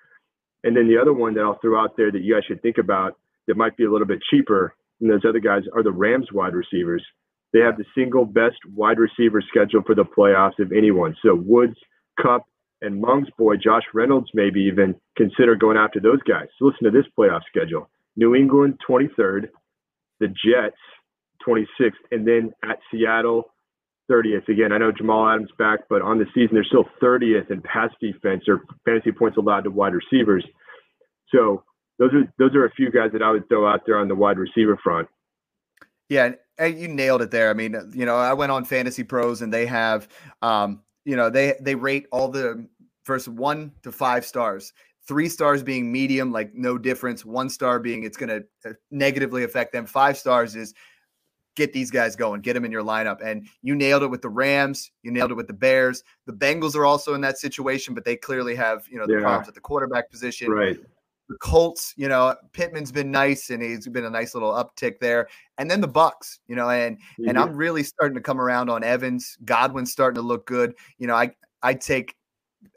[0.65, 2.79] And then the other one that I'll throw out there that you guys should think
[2.79, 6.29] about that might be a little bit cheaper than those other guys are the Rams
[6.33, 7.05] wide receivers.
[7.53, 11.15] They have the single best wide receiver schedule for the playoffs of anyone.
[11.23, 11.77] So Woods,
[12.19, 12.45] Kupp,
[12.81, 16.47] and Meng's boy Josh Reynolds maybe even consider going after those guys.
[16.57, 19.49] So listen to this playoff schedule: New England 23rd,
[20.19, 20.75] the Jets
[21.47, 23.45] 26th, and then at Seattle
[24.09, 24.47] 30th.
[24.47, 27.89] Again, I know Jamal Adams back, but on the season they're still 30th in pass
[27.99, 30.45] defense or fantasy points allowed to wide receivers.
[31.33, 31.63] So
[31.99, 34.15] those are those are a few guys that I would throw out there on the
[34.15, 35.07] wide receiver front.
[36.09, 37.49] Yeah, and- you nailed it there.
[37.49, 40.07] I mean, you know, I went on Fantasy Pros and they have,
[40.41, 42.67] um, you know, they they rate all the
[43.03, 44.73] first one to five stars.
[45.07, 47.23] Three stars being medium, like no difference.
[47.23, 49.85] One star being it's going to negatively affect them.
[49.85, 50.73] Five stars is
[51.55, 53.19] get these guys going, get them in your lineup.
[53.23, 54.91] And you nailed it with the Rams.
[55.03, 56.03] You nailed it with the Bears.
[56.25, 59.21] The Bengals are also in that situation, but they clearly have you know the Yeah.
[59.21, 60.77] problems at the quarterback position Right.
[61.27, 65.27] the Colts, you know, Pittman's been nice and he's been a nice little uptick there.
[65.57, 68.83] And then the Bucks, you know, and and I'm really starting to come around on
[68.83, 69.37] Evans.
[69.43, 70.75] Godwin's starting to look good.
[70.99, 71.31] You know, I
[71.63, 72.15] I take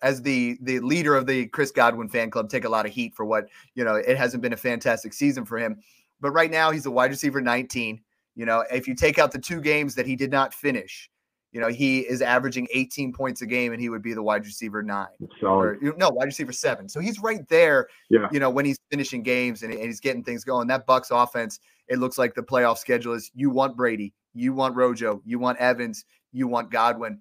[0.02, 3.14] as the the leader of the Chris Godwin fan club, take a lot of heat
[3.14, 5.80] for what, you know, it hasn't been a fantastic season for him.
[6.20, 8.00] But right now he's a wide receiver 19.
[8.39, 11.11] You know, if you take out the two games that he did not finish,
[11.51, 14.45] you know, he is averaging 18 points a game and he would be the wide
[14.45, 15.09] receiver nine
[15.43, 16.89] or no wide receiver seven.
[16.89, 17.89] So he's right there.
[18.11, 18.28] Yeah.
[18.30, 20.68] You know when he's finishing games and, and he's getting things going.
[20.68, 21.59] That Bucks offense,
[21.89, 25.59] it looks like the playoff schedule is you want Brady, you want Rojo, you want
[25.59, 27.20] Evans, you want Godwin.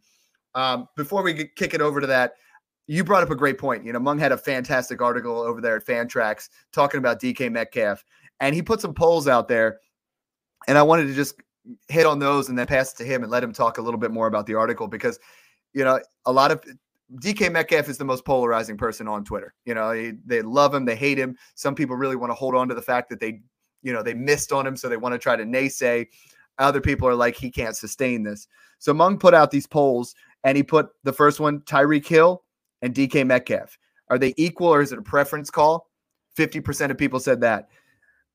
[0.53, 2.33] Um, before we get, kick it over to that,
[2.85, 3.83] you brought up a great point.
[3.83, 8.03] You know, Meng had a fantastic article over there at Fantrax talking about DK Metcalf,
[8.39, 9.79] and he put some polls out there,
[10.67, 11.35] and I wanted to just
[11.87, 13.99] hit on those and then pass it to him and let him talk a little
[13.99, 15.19] bit more about the article because,
[15.73, 16.63] you know, a lot of
[17.19, 19.53] DK Metcalf is the most polarizing person on Twitter.
[19.65, 21.37] You know, he, they love him, they hate him.
[21.55, 23.41] Some people really want to hold on to the fact that they,
[23.81, 26.07] you know, they missed on him, so they want to try to naysay.
[26.59, 28.47] Other people are like, he can't sustain this.
[28.79, 32.43] So Meng put out these polls, and he put the first one, Tyreek Hill
[32.81, 33.77] and DK Metcalf.
[34.09, 35.89] Are they equal, or is it a preference call?
[36.35, 37.69] Fifty percent of people said that.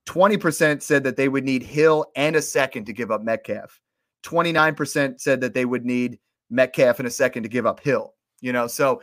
[0.07, 3.81] 20% said that they would need Hill and a second to give up Metcalf.
[4.25, 6.19] 29% said that they would need
[6.51, 8.15] Metcalf in a second to give up Hill.
[8.41, 9.01] You know, so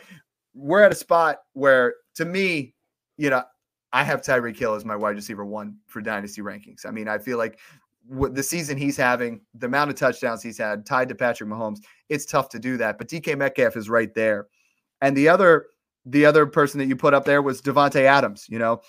[0.53, 2.73] we're at a spot where to me,
[3.17, 3.43] you know,
[3.91, 6.85] I have Tyreek Hill as my wide receiver one for dynasty rankings.
[6.85, 7.59] I mean, I feel like
[8.09, 11.79] the season he's having, the amount of touchdowns he's had tied to Patrick Mahomes,
[12.09, 12.97] it's tough to do that.
[12.97, 14.47] But DK Metcalf is right there.
[15.01, 15.67] And the other
[16.05, 18.81] the other person that you put up there was Davante Adams, you know.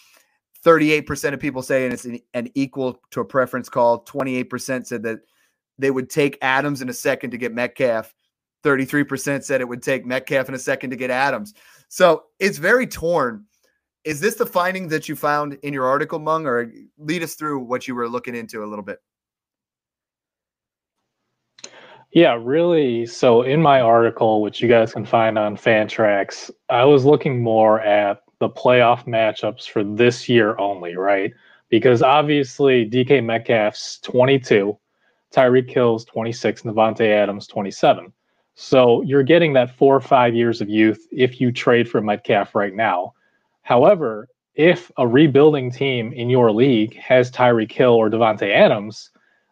[0.64, 4.04] 38% of people saying it's an, an equal to a preference call.
[4.04, 5.20] 28% said that
[5.78, 8.14] they would take Adams in a second to get Metcalf.
[8.64, 11.54] 33% said it would take Metcalf in a second to get Adams.
[11.88, 13.46] So it's very torn.
[14.04, 17.60] Is this the finding that you found in your article, Meng, or lead us through
[17.60, 18.98] what you were looking into a little bit?
[22.12, 23.06] Yeah, really.
[23.06, 27.80] So in my article, which you guys can find on Fantrax, I was looking more
[27.80, 31.32] at the playoff matchups for this year only, right?
[31.68, 34.76] Because obviously DK Metcalf's 22,
[35.32, 38.12] Tyreek Hill's 26, Davante Adams 27.
[38.54, 42.54] So you're getting that four or five years of youth if you trade for Metcalf
[42.54, 43.14] right now.
[43.62, 49.10] However, if a rebuilding team in your league has Tyreek Hill or Davante Adams,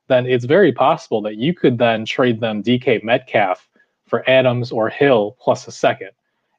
[0.09, 3.69] then it's very possible that you could then trade them DK Metcalf
[4.07, 6.11] for Adams or Hill plus a second.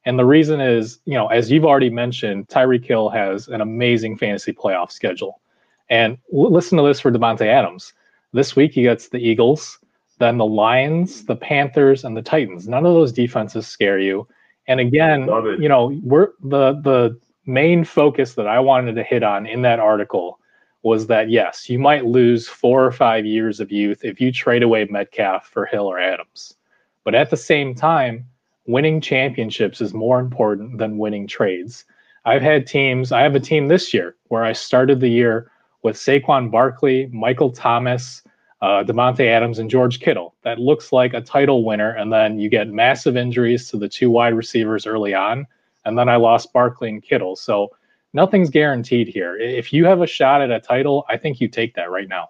[0.05, 4.17] And the reason is, you know, as you've already mentioned, Tyreek Hill has an amazing
[4.17, 5.41] fantasy playoff schedule.
[5.89, 7.93] And l- listen to this for Davante Adams.
[8.31, 9.79] This week he gets the Eagles,
[10.19, 12.67] then the Lions, the Panthers, and the Titans.
[12.67, 14.27] None of those defenses scare you.
[14.67, 15.27] And again,
[15.59, 19.79] you know, we're the the main focus that I wanted to hit on in that
[19.79, 20.39] article
[20.83, 24.63] was that yes, you might lose four or five years of youth if you trade
[24.63, 26.55] away Metcalf for Hill or Adams.
[27.03, 28.28] But at the same time,
[28.69, 31.85] winning championships is more important than winning trades.
[32.25, 35.49] I've had teams, I have a team this year where I started the year
[35.81, 38.21] with Saquon Barkley, Michael Thomas,
[38.61, 40.35] uh, Davante Adams, and George Kittle.
[40.43, 41.95] That looks like a title winner.
[41.95, 45.47] And then you get massive injuries to the two wide receivers early on.
[45.85, 47.35] And then I lost Barkley and Kittle.
[47.35, 47.69] So
[48.13, 49.35] nothing's guaranteed here.
[49.35, 52.29] If you have a shot at a title, I think you take that right now.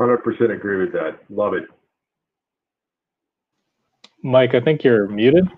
[0.00, 1.18] 100% agree with that.
[1.28, 1.64] Love it.
[4.22, 5.48] Mike, I think you're muted.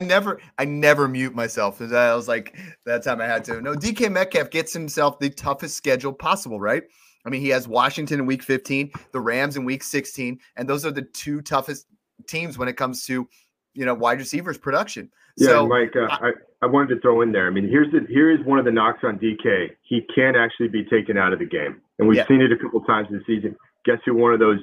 [0.00, 1.80] never I never mute myself.
[1.80, 3.60] I was like that time I had to.
[3.60, 6.82] No, DK Metcalf gets himself the toughest schedule possible, right?
[7.26, 10.86] I mean, he has Washington in week 15, the Rams in week 16, and those
[10.86, 11.86] are the two toughest
[12.26, 13.28] teams when it comes to,
[13.74, 15.10] you know, wide receivers production.
[15.36, 16.30] Yeah, so Mike, uh, I,
[16.62, 17.46] I wanted to throw in there.
[17.46, 19.68] I mean, here's the here is one of the knocks on DK.
[19.82, 22.26] He can't actually be taken out of the game, and we've Yeah.
[22.26, 23.54] seen it a couple times this season.
[23.84, 24.60] Guess who one of those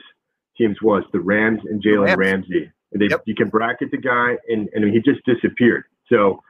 [0.57, 1.03] teams was?
[1.13, 2.17] The Rams and Jalen Rams.
[2.19, 2.71] Ramsey.
[2.93, 3.23] And they, Yep.
[3.25, 5.85] You can bracket the guy, and and he just disappeared.
[6.09, 6.41] So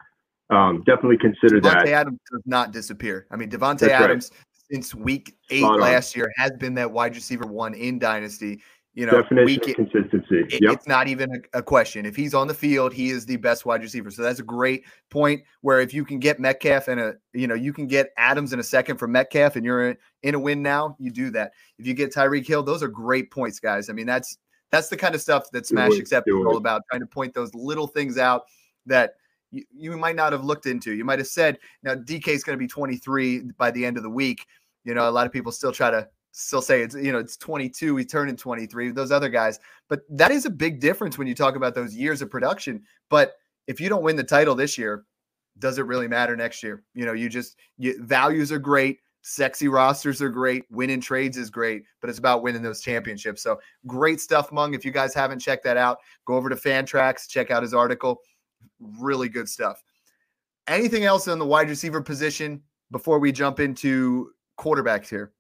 [0.50, 1.88] um, definitely consider Davante that.
[1.88, 3.26] Adams does not disappear.
[3.32, 4.04] I mean, Davante That's right.
[4.04, 4.32] Adams
[4.72, 5.80] since week eight Spot on.
[5.80, 8.62] last year has been that wide receiver one in Dynasty.
[8.98, 10.56] You know, Definition week of consistency.
[10.56, 10.74] It- yep.
[10.74, 12.04] It's not even a, a question.
[12.04, 14.10] If he's on the field, he is the best wide receiver.
[14.10, 15.44] So that's a great point.
[15.62, 18.60] Where if you can get Metcalf and a, you know, you can get Adams in
[18.60, 21.52] a second for Metcalf, and you're in, in a win now, you do that.
[21.78, 23.92] If you get Tyreek Hill, those are great points, guys.
[23.92, 24.40] I mean, that's
[24.72, 26.82] that's the kind of stuff that Smash it, Accept is all about.
[26.90, 28.46] Trying to point those little things out
[28.88, 29.12] that
[29.52, 30.94] you, you might not have looked into.
[30.94, 34.02] You might have said, now DK is going to be 23 by the end of
[34.02, 34.48] the week.
[34.86, 37.38] You know, a lot of people still try to still say it's you know it's
[37.38, 39.60] 22 he turned in 23 those other guys
[39.90, 43.34] but that is a big difference when you talk about those years of production but
[43.68, 45.06] if you don't win the title this year
[45.60, 46.84] does it really matter next year?
[46.94, 51.50] You know you just you, values are great sexy rosters are great winning trades is
[51.50, 55.40] great but it's about winning those championships so great stuff meng if you guys haven't
[55.40, 58.22] checked that out go over to fantrax check out his article
[58.80, 59.84] really good stuff.
[60.68, 62.62] Anything else on the wide receiver position
[62.92, 65.32] before we jump into quarterbacks here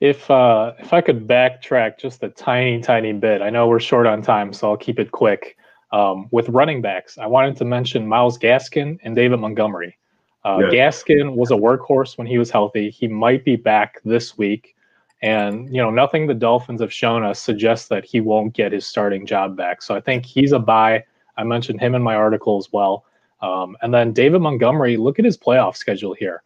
[0.00, 4.06] If uh, if I could backtrack just a tiny, tiny bit, I know we're short
[4.06, 5.56] on time, so I'll keep it quick.
[5.92, 9.98] Um, with running backs, I wanted to mention Myles Gaskin and David Montgomery.
[10.44, 10.70] Uh, Yeah.
[10.70, 12.90] Gaskin was a workhorse when he was healthy.
[12.90, 14.74] He might be back this week,
[15.20, 18.86] and you know nothing the Dolphins have shown us suggests that he won't get his
[18.86, 19.82] starting job back.
[19.82, 21.04] So I think he's a buy.
[21.36, 23.04] I mentioned him in my article as well.
[23.42, 26.42] Um, and then David Montgomery, look at his playoff schedule here.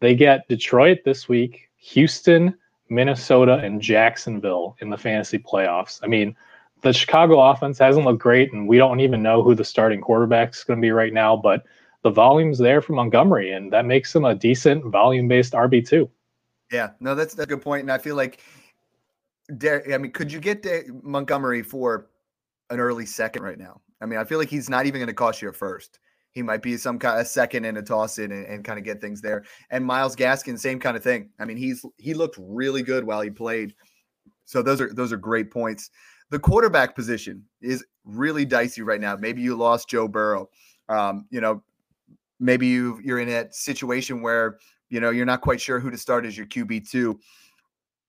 [0.00, 2.54] They get Detroit this week, Houston,
[2.90, 6.00] Minnesota, and Jacksonville in the fantasy playoffs.
[6.02, 6.36] I mean,
[6.82, 10.54] the Chicago offense hasn't looked great, and we don't even know who the starting quarterback
[10.54, 11.64] is going to be right now, but
[12.02, 16.08] the volume's there for Montgomery, and that makes him a decent volume based RB2.
[16.72, 18.40] Yeah, no, that's, a good point, and I feel like,
[19.50, 20.64] I mean, could you get
[21.02, 22.06] Montgomery for
[22.70, 23.80] an early second right now?
[24.00, 25.98] I mean, I feel like he's not even going to cost you a first.
[26.32, 28.84] He might be some kind of second and a toss in and, and kind of
[28.84, 29.44] get things there.
[29.70, 31.30] And Myles Gaskin, same kind of thing.
[31.38, 33.74] I mean, he's he looked really good while he played.
[34.44, 35.90] So those are those are great points.
[36.30, 39.16] The quarterback position is really dicey right now.
[39.16, 40.48] Maybe you lost Joe Burrow.
[40.88, 41.62] Um, you know,
[42.40, 44.58] maybe you you're in a situation where
[44.90, 47.18] you know you're not quite sure who to start as your QB two.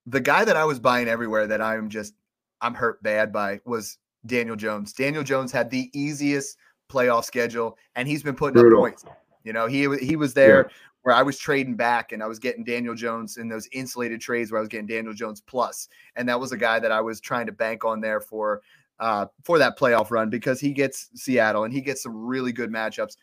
[0.05, 2.13] The guy that I was buying everywhere that I'm just
[2.61, 4.93] I'm hurt bad by was Daniel Jones.
[4.93, 6.57] Daniel Jones had the easiest
[6.89, 8.79] playoff schedule, and he's been putting Brutal.
[8.79, 9.05] up points.
[9.43, 10.69] You know, he he was there
[11.03, 14.51] where I was trading back and I was getting Daniel Jones in those insulated trades
[14.51, 17.21] where I was getting Daniel Jones plus, and that was a guy that I was
[17.21, 18.61] trying to bank on there for
[18.99, 22.71] uh, for that playoff run because he gets Seattle and he gets some really good
[22.71, 23.15] matchups,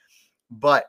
[0.51, 0.87] but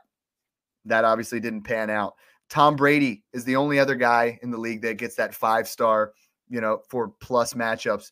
[0.86, 2.15] that obviously didn't pan out.
[2.49, 6.13] Tom Brady is the only other guy in the league that gets that five star,
[6.49, 8.11] you know, for plus matchups.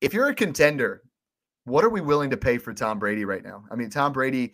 [0.00, 1.02] If you're a contender,
[1.64, 3.64] what are we willing to pay for Tom Brady right now?
[3.70, 4.52] I mean, Tom Brady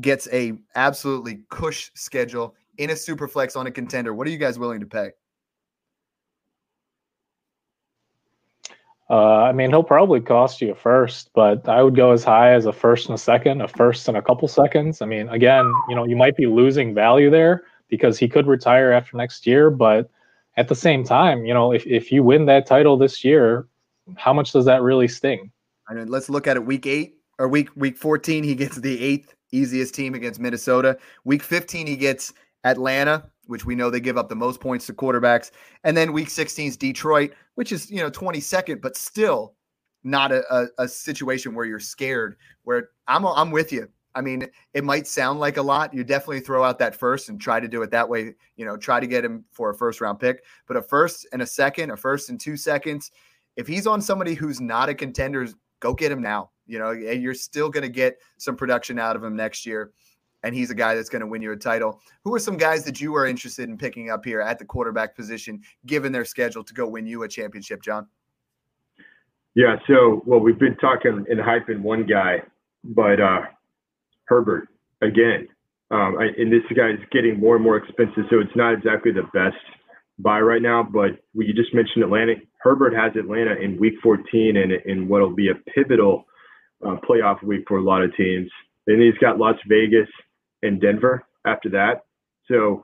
[0.00, 4.14] gets a absolutely cush schedule in a super flex on a contender.
[4.14, 5.10] What are you guys willing to pay?
[9.08, 12.52] Uh, I mean, he'll probably cost you a first, but I would go as high
[12.52, 15.00] as a first and a second, a first and a couple seconds.
[15.00, 18.90] I mean, again, you know, you might be losing value there because he could retire
[18.90, 20.10] after next year, but
[20.56, 23.68] at the same time, you know, if, if you win that title this year,
[24.16, 25.52] how much does that really sting?
[25.88, 28.44] I mean, let's look at it week eight or week week 14.
[28.44, 30.98] He gets the eighth easiest team against Minnesota.
[31.24, 32.32] Week 15, he gets
[32.64, 35.50] Atlanta, which we know they give up the most points to quarterbacks.
[35.84, 39.54] And then week 16 is Detroit, which is, you know, 22nd, but still
[40.04, 43.88] not a, a, a situation where you're scared, where I'm, I'm with you.
[44.14, 45.92] I mean, it might sound like a lot.
[45.92, 48.34] You definitely throw out that first and try to do it that way.
[48.56, 51.42] You know, try to get him for a first round pick, but a first and
[51.42, 53.10] a second, a first and two seconds.
[53.56, 55.46] If he's on somebody who's not a contender,
[55.80, 56.50] go get him now.
[56.66, 59.92] You know, you're still going to get some production out of him next year.
[60.42, 62.00] And he's a guy that's going to win you a title.
[62.24, 65.16] Who are some guys that you are interested in picking up here at the quarterback
[65.16, 68.06] position, given their schedule to go win you a championship, John?
[69.54, 69.76] Yeah.
[69.88, 72.42] So, well, we've been talking and hyping one guy,
[72.84, 73.42] but uh,
[74.26, 74.68] Herbert
[75.02, 75.48] again.
[75.90, 79.22] Um, I, and this guy's getting more and more expensive, so it's not exactly the
[79.32, 79.56] best
[80.18, 80.82] buy right now.
[80.82, 82.34] But you just mentioned Atlanta.
[82.60, 86.24] Herbert has Atlanta in Week 14, and in what'll be a pivotal
[86.84, 88.50] uh, playoff week for a lot of teams.
[88.86, 90.08] Then he's got Las Vegas
[90.62, 92.04] and Denver after that.
[92.48, 92.82] So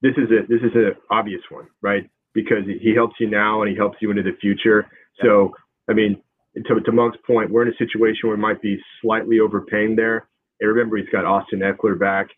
[0.00, 2.08] this is a this is an obvious one, right?
[2.34, 4.88] Because he helps you now and he helps you into the future.
[5.22, 5.54] So
[5.88, 6.22] I mean,
[6.56, 10.28] to, to Meng's point, we're in a situation where we might be slightly overpaying there.
[10.60, 12.28] And remember, he's got Austin Ekeler back,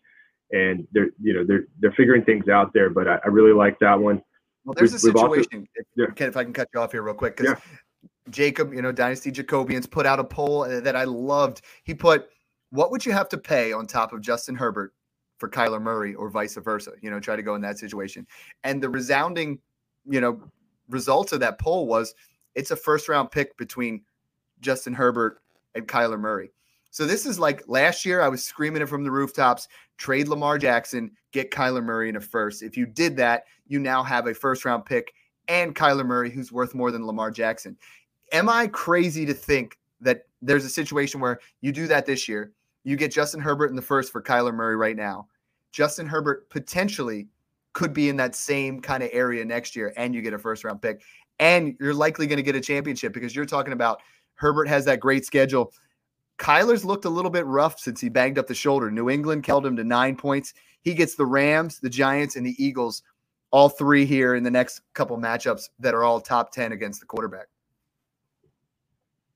[0.51, 2.89] and they're you know they're they're figuring things out there.
[2.89, 4.21] But I, I really like that one.
[4.65, 5.67] Well, there's a situation.
[5.75, 6.27] If, yeah.
[6.27, 8.09] if I can cut you off here real quick, because yeah.
[8.29, 11.61] Jacob, you know, Dynasty Jacobians put out a poll uh, that I loved.
[11.83, 12.29] He put,
[12.71, 14.93] "What would you have to pay on top of Justin Herbert
[15.37, 18.25] for Kyler Murray, or vice versa?" You know, try to go in that situation.
[18.63, 19.59] And the resounding,
[20.09, 20.41] you know,
[20.89, 22.15] results of that poll was
[22.55, 24.01] it's a first round pick between
[24.61, 25.41] Justin Herbert
[25.75, 26.51] and Kyler Murray.
[26.95, 29.67] So this is like last year, I was screaming it from the rooftops
[29.97, 32.63] trade Lamar Jackson, get Kyler Murray in a first.
[32.63, 35.13] If you did that, you now have a first round pick
[35.49, 37.75] and Kyler Murray, who's worth more than Lamar Jackson.
[38.31, 42.53] Am I crazy to think that there's a situation where you do that this year?
[42.85, 45.27] You get Justin Herbert in the first for Kyler Murray right now.
[45.73, 47.27] Justin Herbert potentially
[47.73, 50.63] could be in that same kind of area next year, and you get a first
[50.63, 51.01] round pick.
[51.39, 53.99] And you're likely going to get a championship because you're talking about
[54.35, 55.73] Herbert has that great schedule.
[56.37, 58.91] Kyler's looked a little bit rough since he banged up the shoulder.
[58.91, 60.53] New England held him to nine points.
[60.81, 63.03] He gets the Rams, the Giants, and the Eagles,
[63.51, 67.05] all three here in the next couple matchups that are all top 10 against the
[67.05, 67.47] quarterback.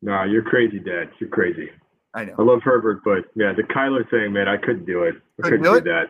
[0.01, 1.09] No, you're crazy, Dad.
[1.19, 1.69] You're crazy.
[2.13, 2.35] I know.
[2.37, 5.15] I love Herbert, but yeah, the Kyler thing, man, I couldn't do it.
[5.39, 6.05] I couldn't, couldn't do, do that.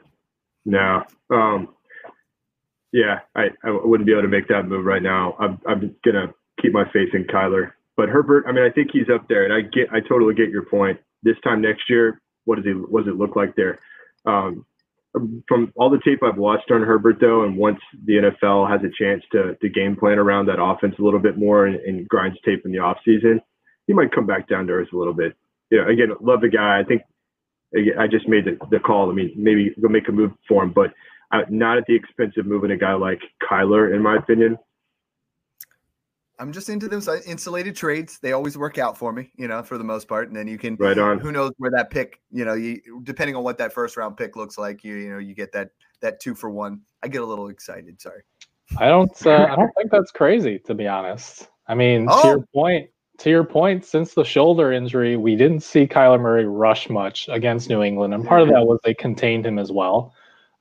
[0.66, 1.04] No.
[1.30, 1.70] Um,
[2.92, 5.36] yeah, I, I wouldn't be able to make that move right now.
[5.40, 7.72] I'm, I'm gonna keep my faith in Kyler.
[8.00, 10.48] But Herbert, I mean, I think he's up there, and I get, I totally get
[10.48, 10.98] your point.
[11.22, 13.82] This time next year, what does he, what does it look like there?
[14.26, 14.66] Um,
[15.50, 19.04] from all the tape I've watched on Herbert, though, and once the NFL has a
[19.04, 22.38] chance to to game plan around that offense a little bit more and, and grinds
[22.46, 23.42] tape in the offseason,
[23.86, 25.36] he might come back down to earth a little bit.
[25.70, 26.80] You know, again, love the guy.
[26.80, 27.02] I think
[28.00, 29.12] I just made the, the call.
[29.12, 30.94] I mean, maybe go make a move for him, but
[31.34, 34.58] uh, not at the expense of moving a guy like Kyler, in my opinion.
[36.40, 38.18] I'm just into those uh, insulated trades.
[38.20, 40.30] They always work out for me, you know, for the most part.
[40.30, 41.20] And then you can, right on.
[41.20, 44.36] Who knows where that pick, you know, you depending on what that first round pick
[44.38, 46.82] looks like, you you know, you get that that two for one.
[47.04, 48.02] I get a little excited.
[48.02, 48.22] Sorry.
[48.78, 49.12] I don't.
[49.26, 51.50] Uh, I don't think that's crazy, to be honest.
[51.68, 52.22] I mean, oh.
[52.22, 56.46] to your point, to your point, since the shoulder injury, we didn't see Kyler Murray
[56.46, 60.14] rush much against New England, and part of that was they contained him as well.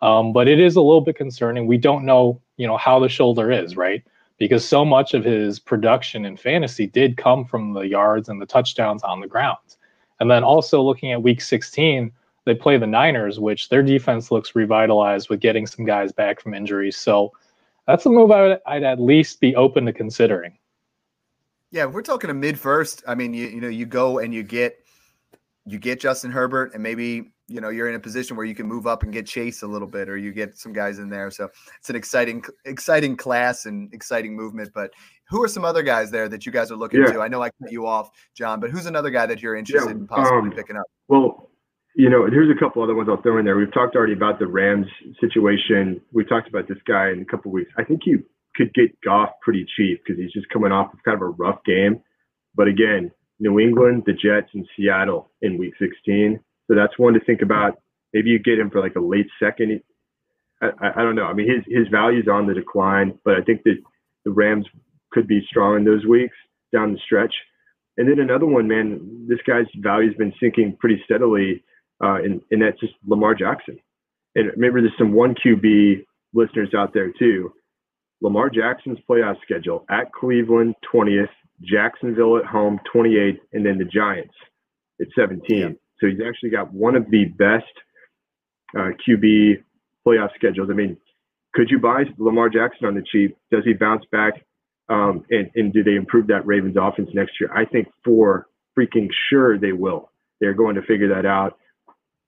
[0.02, 1.66] Um, but it is a little bit concerning.
[1.66, 4.02] We don't know, you know, how the shoulder is, right?
[4.38, 8.46] Because so much of his production in fantasy did come from the yards and the
[8.46, 9.58] touchdowns on the ground.
[10.20, 12.10] And then also looking at week 16,
[12.44, 16.54] they play the Niners, which their defense looks revitalized with getting some guys back from
[16.54, 16.96] injuries.
[16.96, 17.32] So
[17.86, 20.56] that's a move I would, I'd at least be open to considering.
[21.70, 23.02] Yeah, we're talking a mid first.
[23.06, 24.78] I mean, you you know, you go and you get
[25.66, 28.66] you get Justin Herbert and maybe you know you're in a position where you can
[28.66, 31.30] move up and get Chase a little bit, or you get some guys in there.
[31.30, 34.70] So it's an exciting, exciting class and exciting movement.
[34.74, 34.92] But
[35.28, 37.12] who are some other guys there that you guys are looking yeah.
[37.12, 37.20] to?
[37.20, 39.96] I know I cut you off, John, but who's another guy that you're interested yeah,
[39.96, 40.84] in possibly um, picking up?
[41.08, 41.50] Well,
[41.94, 43.56] you know, here's a couple other ones I'll throw in there.
[43.56, 44.86] We've talked already about the Rams
[45.20, 46.00] situation.
[46.12, 47.70] We talked about this guy in a couple weeks.
[47.78, 48.22] I think you
[48.54, 51.58] could get Goff pretty cheap because he's just coming off of kind of a rough
[51.64, 52.00] game.
[52.54, 57.20] But again, New England, the Jets, and Seattle in Week 16 so that's one to
[57.20, 57.78] think about.
[58.12, 59.80] Maybe you get him for like a late second.
[60.62, 61.24] I, I, don't know.
[61.24, 63.76] I mean, his his value's on the decline, but I think that
[64.24, 64.66] the Rams
[65.12, 66.36] could be strong in those weeks
[66.72, 67.34] down the stretch.
[67.96, 71.64] And then another one, man, this guy's value's been sinking pretty steadily,
[72.02, 73.78] uh, and, and that's just Lamar Jackson.
[74.34, 77.52] And remember, there's some one QB listeners out there too.
[78.20, 81.28] Lamar Jackson's playoff schedule at Cleveland 20th,
[81.62, 84.34] Jacksonville at home 28th, and then the Giants
[85.00, 85.58] at 17.
[85.58, 85.68] Yeah.
[86.00, 87.64] So he's actually got one of the best
[88.76, 89.62] uh, QB
[90.06, 90.68] playoff schedules.
[90.70, 90.96] I mean,
[91.54, 93.36] could you buy Lamar Jackson on the cheap?
[93.50, 94.34] Does he bounce back?
[94.88, 97.50] Um, and, and do they improve that Ravens offense next year?
[97.54, 98.46] I think for
[98.78, 100.10] freaking sure they will.
[100.40, 101.58] They're going to figure that out.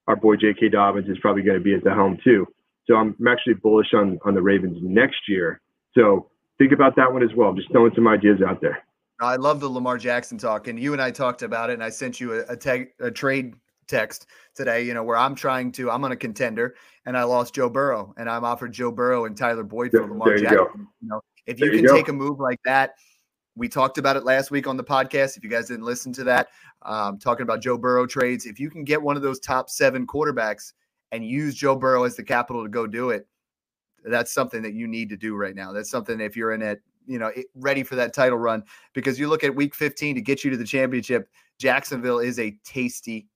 [0.08, 0.70] Our boy J.K.
[0.70, 2.46] Dobbins is probably going to be at the helm too.
[2.86, 5.60] So I'm, actually bullish on on the Ravens next year.
[5.94, 7.52] So think about that one as well.
[7.52, 8.84] Just throwing some ideas out there.
[9.20, 11.90] I love the Lamar Jackson talk, and you and I talked about it, and I
[11.90, 13.54] sent you a, a, tag, a trade
[13.86, 14.82] text today.
[14.82, 15.90] You know where I'm trying to.
[15.90, 16.74] I'm on a contender,
[17.06, 20.36] and I lost Joe Burrow, and I'm offered Joe Burrow and Tyler Boyd for Lamar
[20.36, 20.58] you Jackson.
[20.58, 20.86] Go.
[21.02, 22.94] You know, if you there can you take a move like that,
[23.56, 25.36] we talked about it last week on the podcast.
[25.36, 26.48] If you guys didn't listen to that,
[26.82, 30.06] um, talking about Joe Burrow trades, if you can get one of those top seven
[30.06, 30.72] quarterbacks
[31.12, 33.26] and use Joe Burrow as the capital to go do it,
[34.04, 35.72] that's something that you need to do right now.
[35.72, 39.28] That's something if you're in it, you know, ready for that title run, because you
[39.28, 41.28] look at week 15 to get you to the championship,
[41.59, 43.28] Jacksonville is a tasty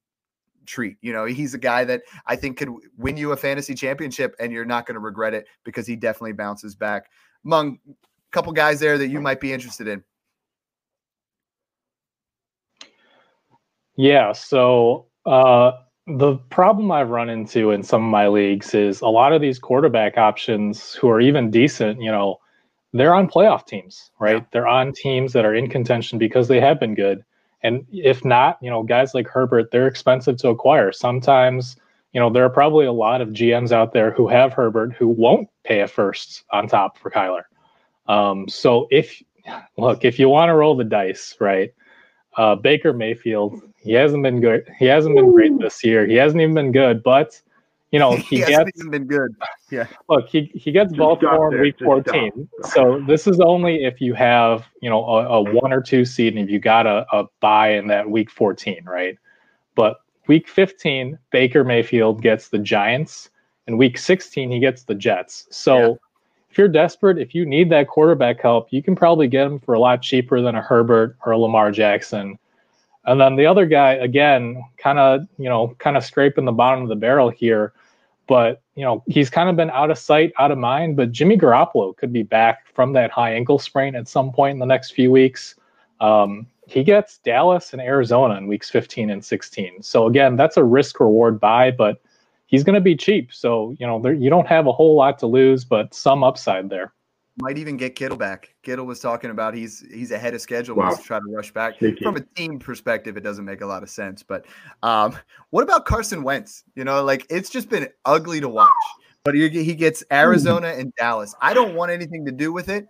[0.67, 0.97] treat.
[1.03, 4.53] You know, he's a guy that I think could win you a fantasy championship and
[4.53, 7.11] you're not going to regret it because he definitely bounces back.
[7.45, 7.93] Among a
[8.33, 10.03] couple guys there that you might be interested in.
[13.97, 15.73] Yeah, so uh
[16.07, 19.59] the problem I've run into in some of my leagues is a lot of these
[19.59, 22.37] quarterback options who are even decent, you know,
[22.95, 24.37] they're on playoff teams, right?
[24.37, 24.45] Yeah.
[24.53, 27.25] They're on teams that are in contention because they have been good.
[27.63, 30.93] And if not, you know, guys like Herbert, they're expensive to acquire.
[30.93, 31.77] Sometimes,
[32.13, 35.09] you know, there are probably a lot of GMs out there who have Herbert who
[35.09, 37.43] won't pay a first on top for Kyler.
[38.07, 39.21] Um, so if
[39.77, 41.75] look, if you want to roll the dice, right?
[42.37, 44.69] Uh, Baker Mayfield, he hasn't been good.
[44.79, 46.07] He hasn't been great this year.
[46.07, 47.41] He hasn't even been good, but
[47.95, 49.37] you know he, gets even been good.
[49.71, 49.87] Yeah.
[50.09, 52.49] Look, he he gets Just Baltimore in week Just 14.
[52.65, 56.37] So this is only if you have you know a, a one or two seed
[56.37, 59.17] and if you got a, a bye in that week 14, right?
[59.77, 63.31] But week 15, Baker Mayfield gets the Giants,
[63.69, 65.47] and week 16 he gets the Jets.
[65.51, 65.79] So.
[65.79, 65.95] Yeah
[66.51, 69.75] if you're desperate, if you need that quarterback help, you can probably get him for
[69.75, 72.39] a lot cheaper than a Herbert or a Lamar Jackson.
[73.07, 76.83] And then the other guy, again, kind of, you know, kind of scraping the bottom
[76.83, 77.73] of the barrel here.
[78.27, 80.97] But, you know, he's kind of been out of sight, out of mind.
[80.97, 84.59] But Jimmy Garoppolo could be back from that high ankle sprain at some point in
[84.59, 85.57] the next few weeks.
[86.01, 89.83] Um, he gets Dallas and Arizona in weeks 15 and 16.
[89.83, 92.01] So, again, that's a risk reward buy, but
[92.47, 93.33] he's going to be cheap.
[93.33, 96.71] So, you know, there, you don't have a whole lot to lose, but some upside
[96.71, 96.93] there.
[97.37, 98.55] Might even get Kittle back.
[98.63, 100.77] Kittle was talking about he's he's ahead of schedule.
[100.77, 100.95] Wow.
[100.95, 101.75] He's trying to rush back.
[102.01, 104.23] From a team perspective, it doesn't make a lot of sense.
[104.23, 104.47] But
[104.85, 105.19] um,
[105.51, 106.63] what about Carson Wentz?
[106.77, 108.71] You know, like it's just been ugly to watch.
[109.25, 111.35] But he, he gets Arizona and Dallas.
[111.41, 112.87] I don't want anything to do with it.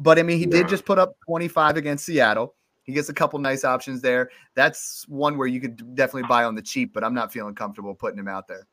[0.00, 2.54] But I mean, he did just put up 25 against Seattle.
[2.82, 4.30] He gets a couple nice options there.
[4.54, 7.94] That's one where you could definitely buy on the cheap, but I'm not feeling comfortable
[7.94, 8.66] putting him out there.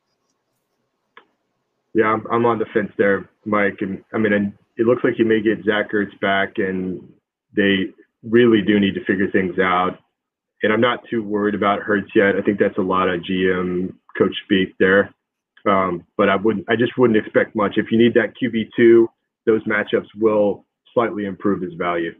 [1.94, 3.76] Yeah, I'm, I'm on the fence there, Mike.
[3.80, 7.02] And I mean, it looks like you may get Zach Ertz back, and
[7.54, 7.90] they
[8.22, 9.98] really do need to figure things out.
[10.62, 12.36] And I'm not too worried about Hurts yet.
[12.36, 15.14] I think that's a lot of GM coach speak there.
[15.68, 17.74] Um, but I wouldn't, I just wouldn't expect much.
[17.76, 19.08] If you need that QB two,
[19.46, 20.64] those matchups will
[20.94, 22.12] slightly improve his value.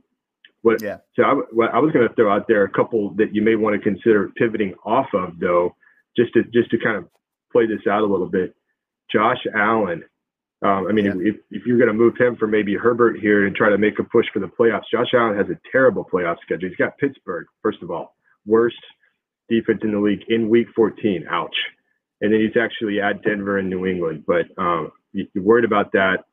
[0.63, 0.99] What, yeah.
[1.15, 3.55] So I, what I was going to throw out there a couple that you may
[3.55, 5.77] want to consider pivoting off of, though,
[6.17, 7.09] just to just to kind of
[7.53, 8.55] play this out a little bit.
[9.13, 10.03] Josh Allen.
[10.63, 11.13] Um, I mean, Yeah.
[11.21, 13.99] if, if you're going to move him for maybe Herbert here and try to make
[13.99, 16.69] a push for the playoffs, Josh Allen has a terrible playoff schedule.
[16.69, 18.77] He's got Pittsburgh, first of all, worst
[19.49, 21.27] defense in the league in week 14.
[21.31, 21.55] Ouch.
[22.21, 24.25] And then he's actually at Denver and New England.
[24.27, 26.25] But um, you- you're worried about that.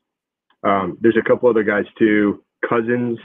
[0.63, 2.43] Um, there's a couple other guys too.
[2.67, 3.19] Cousins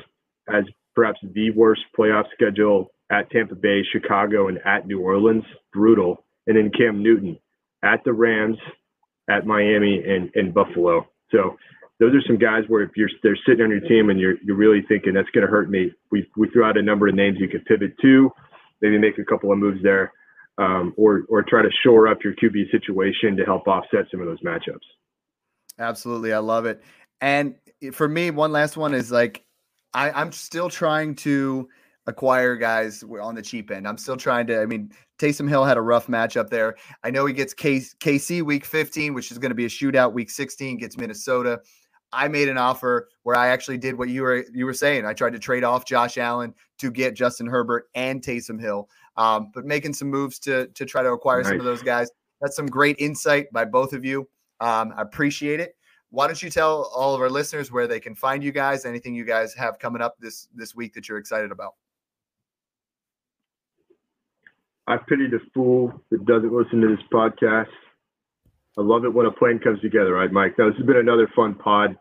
[0.49, 5.45] has perhaps the worst playoff schedule at Tampa Bay, Chicago, and at New Orleans.
[5.73, 6.25] Brutal.
[6.47, 7.39] And then Cam Newton
[7.83, 8.59] at the Rams,
[9.31, 11.07] at Miami, and, and Buffalo.
[11.31, 11.57] So
[12.01, 14.57] those are some guys where if you're they're sitting on your team and you're you're
[14.57, 15.93] really thinking that's going to hurt me.
[16.11, 18.31] We we threw out a number of names you could pivot to,
[18.81, 20.13] maybe make a couple of moves there,
[20.59, 24.27] um, or or try to shore up your QB situation to help offset some of
[24.27, 24.87] those matchups.
[25.79, 26.33] Absolutely.
[26.33, 26.83] I love it.
[27.21, 27.55] And
[27.93, 29.45] for me, one last one is like
[29.93, 31.69] I, I'm still trying to
[32.11, 33.89] acquire guys on the cheap end.
[33.89, 36.77] I'm still trying to, I mean, Taysom Hill had a rough matchup there.
[37.03, 40.13] I know he gets K, KC week 15, which is going to be a shootout.
[40.13, 41.61] Week 16 gets Minnesota.
[42.13, 45.07] I made an offer where I actually did what you were you were saying.
[45.07, 49.51] I tried to trade off Josh Allen to get Justin Herbert and Taysom Hill, um,
[49.55, 52.11] but making some moves to to try to acquire some of those guys.
[52.41, 54.29] That's some great insight by both of you.
[54.61, 55.77] Um, I appreciate it.
[56.11, 58.85] Why don't you tell all of our listeners where they can find you guys?
[58.85, 61.75] Anything you guys have coming up this this week that you're excited about?
[64.91, 67.69] I pity the fool that doesn't listen to this podcast.
[68.77, 70.59] I love it when a plan comes together, right, Mike?
[70.59, 71.97] Now, this has been another fun pod.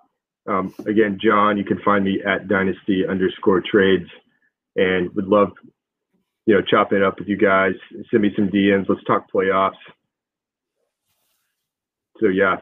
[0.49, 4.09] Um, again, John, you can find me at dynasty underscore trades
[4.75, 5.49] and would love,
[6.47, 7.73] you know, chopping it up with you guys.
[8.09, 8.89] Send me some DMs.
[8.89, 9.73] Let's talk playoffs.
[12.19, 12.55] So, yeah.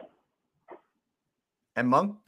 [1.74, 2.18] And Meng?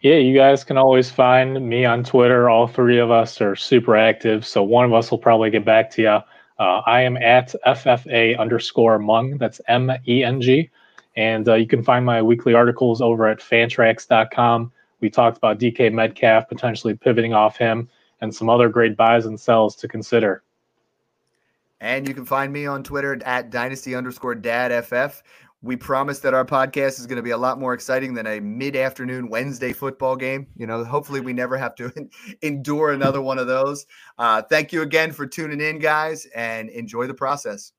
[0.00, 2.48] Yeah, you guys can always find me on Twitter.
[2.48, 5.90] All three of us are super active, so one of us will probably get back
[5.92, 6.08] to you.
[6.08, 9.38] Uh, I am at FFA underscore Meng.
[9.38, 10.70] That's M E N G.
[11.16, 14.70] And uh, you can find my weekly articles over at fantrax.com.
[15.00, 17.88] We talked about DK Metcalf potentially pivoting off him
[18.20, 20.42] and some other great buys and sells to consider.
[21.80, 25.22] And you can find me on Twitter at dynasty underscore dad FF.
[25.60, 28.40] We promise that our podcast is going to be a lot more exciting than a
[28.40, 30.46] mid afternoon Wednesday football game.
[30.56, 31.92] You know, hopefully we never have to
[32.42, 33.84] endure another one of those.
[34.18, 37.72] Uh, thank you again for tuning in, guys, and enjoy the process.